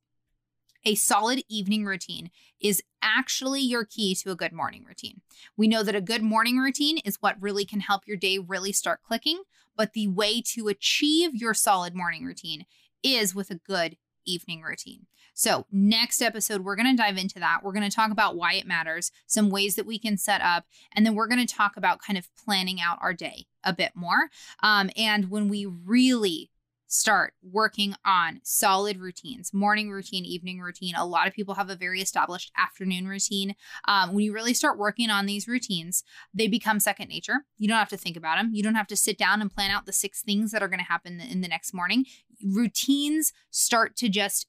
a 0.85 0.95
solid 0.95 1.43
evening 1.49 1.85
routine 1.85 2.31
is 2.59 2.81
actually 3.01 3.61
your 3.61 3.85
key 3.85 4.15
to 4.15 4.31
a 4.31 4.35
good 4.35 4.53
morning 4.53 4.85
routine. 4.87 5.21
We 5.57 5.67
know 5.67 5.83
that 5.83 5.95
a 5.95 6.01
good 6.01 6.23
morning 6.23 6.57
routine 6.57 6.97
is 6.99 7.17
what 7.19 7.41
really 7.41 7.65
can 7.65 7.81
help 7.81 8.07
your 8.07 8.17
day 8.17 8.37
really 8.39 8.71
start 8.71 9.03
clicking, 9.03 9.43
but 9.75 9.93
the 9.93 10.07
way 10.07 10.41
to 10.53 10.67
achieve 10.67 11.35
your 11.35 11.53
solid 11.53 11.95
morning 11.95 12.25
routine 12.25 12.65
is 13.01 13.35
with 13.35 13.49
a 13.49 13.55
good 13.55 13.97
evening 14.25 14.61
routine. 14.61 15.07
So, 15.35 15.65
next 15.71 16.21
episode, 16.21 16.63
we're 16.63 16.75
going 16.75 16.95
to 16.95 17.01
dive 17.01 17.17
into 17.17 17.39
that. 17.39 17.61
We're 17.63 17.73
going 17.73 17.89
to 17.89 17.95
talk 17.95 18.11
about 18.11 18.35
why 18.35 18.53
it 18.53 18.67
matters, 18.67 19.11
some 19.25 19.49
ways 19.49 19.75
that 19.75 19.85
we 19.87 19.97
can 19.97 20.15
set 20.15 20.41
up, 20.41 20.65
and 20.95 21.05
then 21.05 21.15
we're 21.15 21.27
going 21.27 21.45
to 21.45 21.53
talk 21.53 21.75
about 21.75 22.01
kind 22.01 22.19
of 22.19 22.27
planning 22.35 22.79
out 22.79 22.99
our 23.01 23.13
day 23.13 23.47
a 23.63 23.73
bit 23.73 23.93
more. 23.95 24.29
Um, 24.61 24.91
and 24.95 25.31
when 25.31 25.47
we 25.47 25.65
really 25.65 26.51
start 26.93 27.33
working 27.41 27.95
on 28.05 28.39
solid 28.43 28.99
routines 28.99 29.51
morning 29.51 29.89
routine 29.89 30.25
evening 30.25 30.59
routine. 30.59 30.93
A 30.95 31.05
lot 31.05 31.27
of 31.27 31.33
people 31.33 31.55
have 31.55 31.69
a 31.69 31.75
very 31.75 32.01
established 32.01 32.51
afternoon 32.55 33.07
routine. 33.07 33.55
Um, 33.87 34.13
when 34.13 34.23
you 34.23 34.33
really 34.33 34.53
start 34.53 34.77
working 34.77 35.09
on 35.09 35.25
these 35.25 35.47
routines 35.47 36.03
they 36.33 36.47
become 36.47 36.79
second 36.79 37.07
nature. 37.07 37.45
You 37.57 37.67
don't 37.67 37.77
have 37.77 37.89
to 37.89 37.97
think 37.97 38.15
about 38.15 38.37
them 38.37 38.51
you 38.53 38.61
don't 38.61 38.75
have 38.75 38.87
to 38.87 38.95
sit 38.95 39.17
down 39.17 39.41
and 39.41 39.53
plan 39.53 39.71
out 39.71 39.85
the 39.85 39.91
six 39.91 40.21
things 40.21 40.51
that 40.51 40.61
are 40.61 40.67
going 40.67 40.79
to 40.79 40.85
happen 40.85 41.19
in 41.19 41.41
the 41.41 41.47
next 41.47 41.73
morning. 41.73 42.05
Routines 42.43 43.33
start 43.49 43.95
to 43.97 44.09
just 44.09 44.47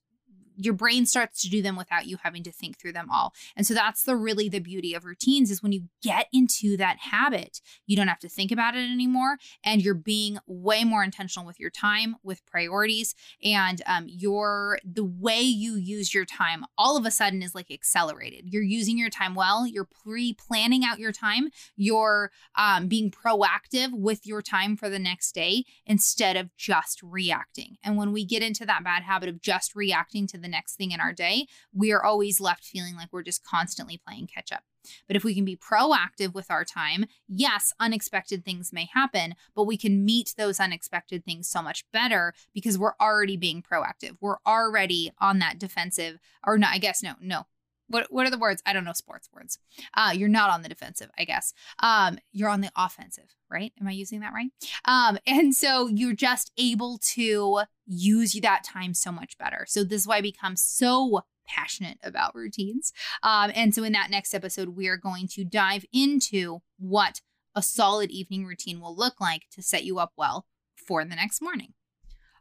your 0.56 0.74
brain 0.74 1.06
starts 1.06 1.42
to 1.42 1.50
do 1.50 1.62
them 1.62 1.76
without 1.76 2.06
you 2.06 2.18
having 2.22 2.42
to 2.44 2.52
think 2.52 2.78
through 2.78 2.92
them 2.92 3.08
all. 3.10 3.32
And 3.56 3.66
so 3.66 3.74
that's 3.74 4.02
the 4.02 4.16
really 4.16 4.48
the 4.48 4.58
beauty 4.58 4.94
of 4.94 5.04
routines 5.04 5.50
is 5.50 5.62
when 5.62 5.72
you 5.72 5.84
get 6.02 6.28
into 6.32 6.76
that 6.76 6.98
habit, 6.98 7.60
you 7.86 7.96
don't 7.96 8.08
have 8.08 8.18
to 8.20 8.28
think 8.28 8.52
about 8.52 8.74
it 8.74 8.90
anymore 8.90 9.38
and 9.64 9.82
you're 9.82 9.94
being 9.94 10.38
way 10.46 10.84
more 10.84 11.02
intentional 11.02 11.46
with 11.46 11.60
your 11.60 11.70
time, 11.70 12.16
with 12.22 12.44
priorities 12.46 13.14
and 13.42 13.82
um, 13.86 14.04
your 14.08 14.78
the 14.84 15.04
way 15.04 15.40
you 15.40 15.76
use 15.76 16.14
your 16.14 16.24
time 16.24 16.64
all 16.76 16.96
of 16.96 17.06
a 17.06 17.10
sudden 17.10 17.42
is 17.42 17.54
like 17.54 17.70
accelerated. 17.70 18.52
You're 18.52 18.62
using 18.62 18.98
your 18.98 19.10
time 19.10 19.34
well, 19.34 19.66
you're 19.66 19.88
pre-planning 20.04 20.84
out 20.84 20.98
your 20.98 21.12
time, 21.12 21.50
you're 21.76 22.30
um, 22.56 22.88
being 22.88 23.10
proactive 23.10 23.90
with 23.92 24.26
your 24.26 24.42
time 24.42 24.76
for 24.76 24.88
the 24.88 24.98
next 24.98 25.32
day 25.32 25.64
instead 25.86 26.36
of 26.36 26.54
just 26.56 27.02
reacting. 27.02 27.76
And 27.82 27.96
when 27.96 28.12
we 28.12 28.24
get 28.24 28.42
into 28.42 28.66
that 28.66 28.84
bad 28.84 29.02
habit 29.02 29.28
of 29.28 29.40
just 29.40 29.74
reacting 29.74 30.26
to 30.28 30.38
the 30.44 30.48
next 30.48 30.76
thing 30.76 30.92
in 30.92 31.00
our 31.00 31.12
day, 31.12 31.46
we 31.72 31.92
are 31.92 32.04
always 32.04 32.40
left 32.40 32.64
feeling 32.64 32.94
like 32.94 33.08
we're 33.10 33.22
just 33.22 33.44
constantly 33.44 33.98
playing 34.06 34.28
catch 34.28 34.52
up. 34.52 34.62
But 35.06 35.16
if 35.16 35.24
we 35.24 35.34
can 35.34 35.44
be 35.44 35.56
proactive 35.56 36.34
with 36.34 36.50
our 36.50 36.64
time, 36.64 37.06
yes, 37.26 37.72
unexpected 37.80 38.44
things 38.44 38.72
may 38.72 38.88
happen, 38.92 39.34
but 39.54 39.64
we 39.64 39.76
can 39.76 40.04
meet 40.04 40.34
those 40.36 40.60
unexpected 40.60 41.24
things 41.24 41.48
so 41.48 41.62
much 41.62 41.84
better 41.90 42.34
because 42.52 42.78
we're 42.78 42.94
already 43.00 43.36
being 43.36 43.62
proactive. 43.62 44.16
We're 44.20 44.36
already 44.46 45.10
on 45.18 45.38
that 45.38 45.58
defensive, 45.58 46.18
or 46.46 46.58
no, 46.58 46.68
I 46.70 46.78
guess 46.78 47.02
no, 47.02 47.14
no, 47.20 47.46
what 47.88 48.06
what 48.10 48.26
are 48.26 48.30
the 48.30 48.38
words? 48.38 48.62
I 48.66 48.72
don't 48.72 48.84
know 48.84 48.92
sports 48.92 49.28
words. 49.32 49.58
Uh, 49.94 50.12
you're 50.14 50.28
not 50.28 50.50
on 50.50 50.62
the 50.62 50.68
defensive, 50.68 51.10
I 51.18 51.24
guess. 51.24 51.52
Um, 51.80 52.18
you're 52.32 52.48
on 52.48 52.60
the 52.60 52.70
offensive, 52.76 53.34
right? 53.50 53.72
Am 53.80 53.88
I 53.88 53.92
using 53.92 54.20
that 54.20 54.32
right? 54.32 54.50
Um, 54.84 55.18
and 55.26 55.54
so 55.54 55.86
you're 55.88 56.14
just 56.14 56.52
able 56.56 56.98
to 57.14 57.62
use 57.86 58.32
that 58.42 58.64
time 58.64 58.94
so 58.94 59.12
much 59.12 59.36
better. 59.38 59.64
So 59.68 59.84
this 59.84 60.02
is 60.02 60.08
why 60.08 60.16
I 60.16 60.22
become 60.22 60.56
so 60.56 61.22
passionate 61.46 61.98
about 62.02 62.34
routines. 62.34 62.92
Um, 63.22 63.52
and 63.54 63.74
so 63.74 63.84
in 63.84 63.92
that 63.92 64.10
next 64.10 64.34
episode, 64.34 64.70
we 64.70 64.88
are 64.88 64.96
going 64.96 65.28
to 65.28 65.44
dive 65.44 65.84
into 65.92 66.60
what 66.78 67.20
a 67.54 67.62
solid 67.62 68.10
evening 68.10 68.46
routine 68.46 68.80
will 68.80 68.96
look 68.96 69.20
like 69.20 69.42
to 69.52 69.62
set 69.62 69.84
you 69.84 69.98
up 69.98 70.12
well 70.16 70.46
for 70.74 71.04
the 71.04 71.14
next 71.14 71.40
morning. 71.40 71.74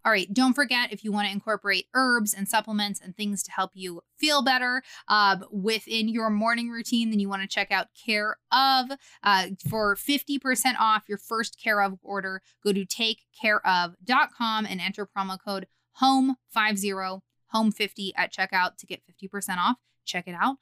All 0.05 0.11
right, 0.11 0.31
don't 0.33 0.53
forget 0.53 0.91
if 0.91 1.03
you 1.03 1.11
want 1.11 1.27
to 1.27 1.31
incorporate 1.31 1.87
herbs 1.93 2.33
and 2.33 2.47
supplements 2.47 2.99
and 2.99 3.15
things 3.15 3.41
to 3.43 3.51
help 3.51 3.71
you 3.73 4.01
feel 4.17 4.41
better 4.41 4.83
uh, 5.07 5.37
within 5.51 6.09
your 6.09 6.29
morning 6.29 6.69
routine, 6.69 7.09
then 7.09 7.19
you 7.19 7.29
want 7.29 7.41
to 7.41 7.47
check 7.47 7.71
out 7.71 7.87
Care 8.05 8.37
of 8.51 8.91
uh, 9.23 9.47
for 9.69 9.95
50% 9.95 10.39
off 10.79 11.03
your 11.07 11.17
first 11.17 11.59
Care 11.61 11.81
of 11.81 11.99
order. 12.03 12.41
Go 12.63 12.73
to 12.73 12.85
takecareof.com 12.85 14.65
and 14.65 14.81
enter 14.81 15.07
promo 15.07 15.37
code 15.43 15.67
HOME50, 16.01 17.21
HOME50 17.53 18.11
at 18.17 18.33
checkout 18.33 18.77
to 18.77 18.85
get 18.85 19.01
50% 19.07 19.57
off. 19.57 19.77
Check 20.05 20.27
it 20.27 20.35
out 20.39 20.57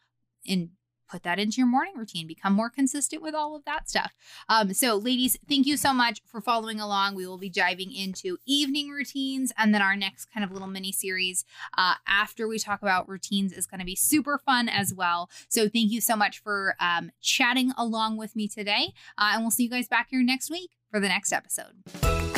and 0.48 0.70
put 1.12 1.24
that 1.24 1.40
into 1.40 1.58
your 1.58 1.68
morning 1.68 1.94
routine, 1.98 2.26
become 2.26 2.54
more 2.54 2.70
consistent 2.70 3.22
with 3.22 3.36
all 3.36 3.56
of 3.56 3.66
that 3.66 3.90
stuff. 3.90 4.14
Um, 4.48 4.74
so, 4.74 4.96
ladies, 4.96 5.38
thank 5.48 5.68
you 5.68 5.78
so 5.78 5.94
much 5.94 6.22
for 6.26 6.40
following 6.40 6.80
along. 6.80 7.16
We 7.16 7.28
will 7.28 7.38
be 7.38 7.50
diving 7.50 7.94
into 7.94 8.38
evening 8.46 8.90
routines, 8.90 9.52
and 9.58 9.74
then 9.74 9.82
our 9.82 9.96
next 9.96 10.26
kind 10.34 10.44
of 10.44 10.52
little 10.52 10.68
mini 10.68 10.92
series 10.92 11.44
uh, 11.78 11.96
after 12.08 12.48
we 12.48 12.58
talk 12.58 12.82
about 12.82 13.10
routines 13.10 13.52
is 13.52 13.68
going 13.68 13.80
to 13.80 13.86
be 13.86 13.96
super 13.96 14.38
fun 14.38 14.70
as 14.70 14.94
well. 14.94 15.30
So, 15.50 15.68
thank 15.68 15.92
you 15.92 16.00
so 16.02 16.16
much 16.16 16.42
for 16.42 16.76
um, 16.80 17.12
chatting 17.22 17.74
along 17.78 18.18
with 18.18 18.36
me 18.36 18.48
today, 18.48 18.94
uh, 19.18 19.32
and 19.34 19.44
we'll 19.44 19.52
see 19.52 19.64
you 19.64 19.70
guys 19.70 19.88
back 19.88 20.08
here 20.10 20.24
next 20.24 20.50
week 20.50 20.72
for 20.90 21.00
the 21.00 21.08
next 21.08 21.34
episode. 21.34 22.31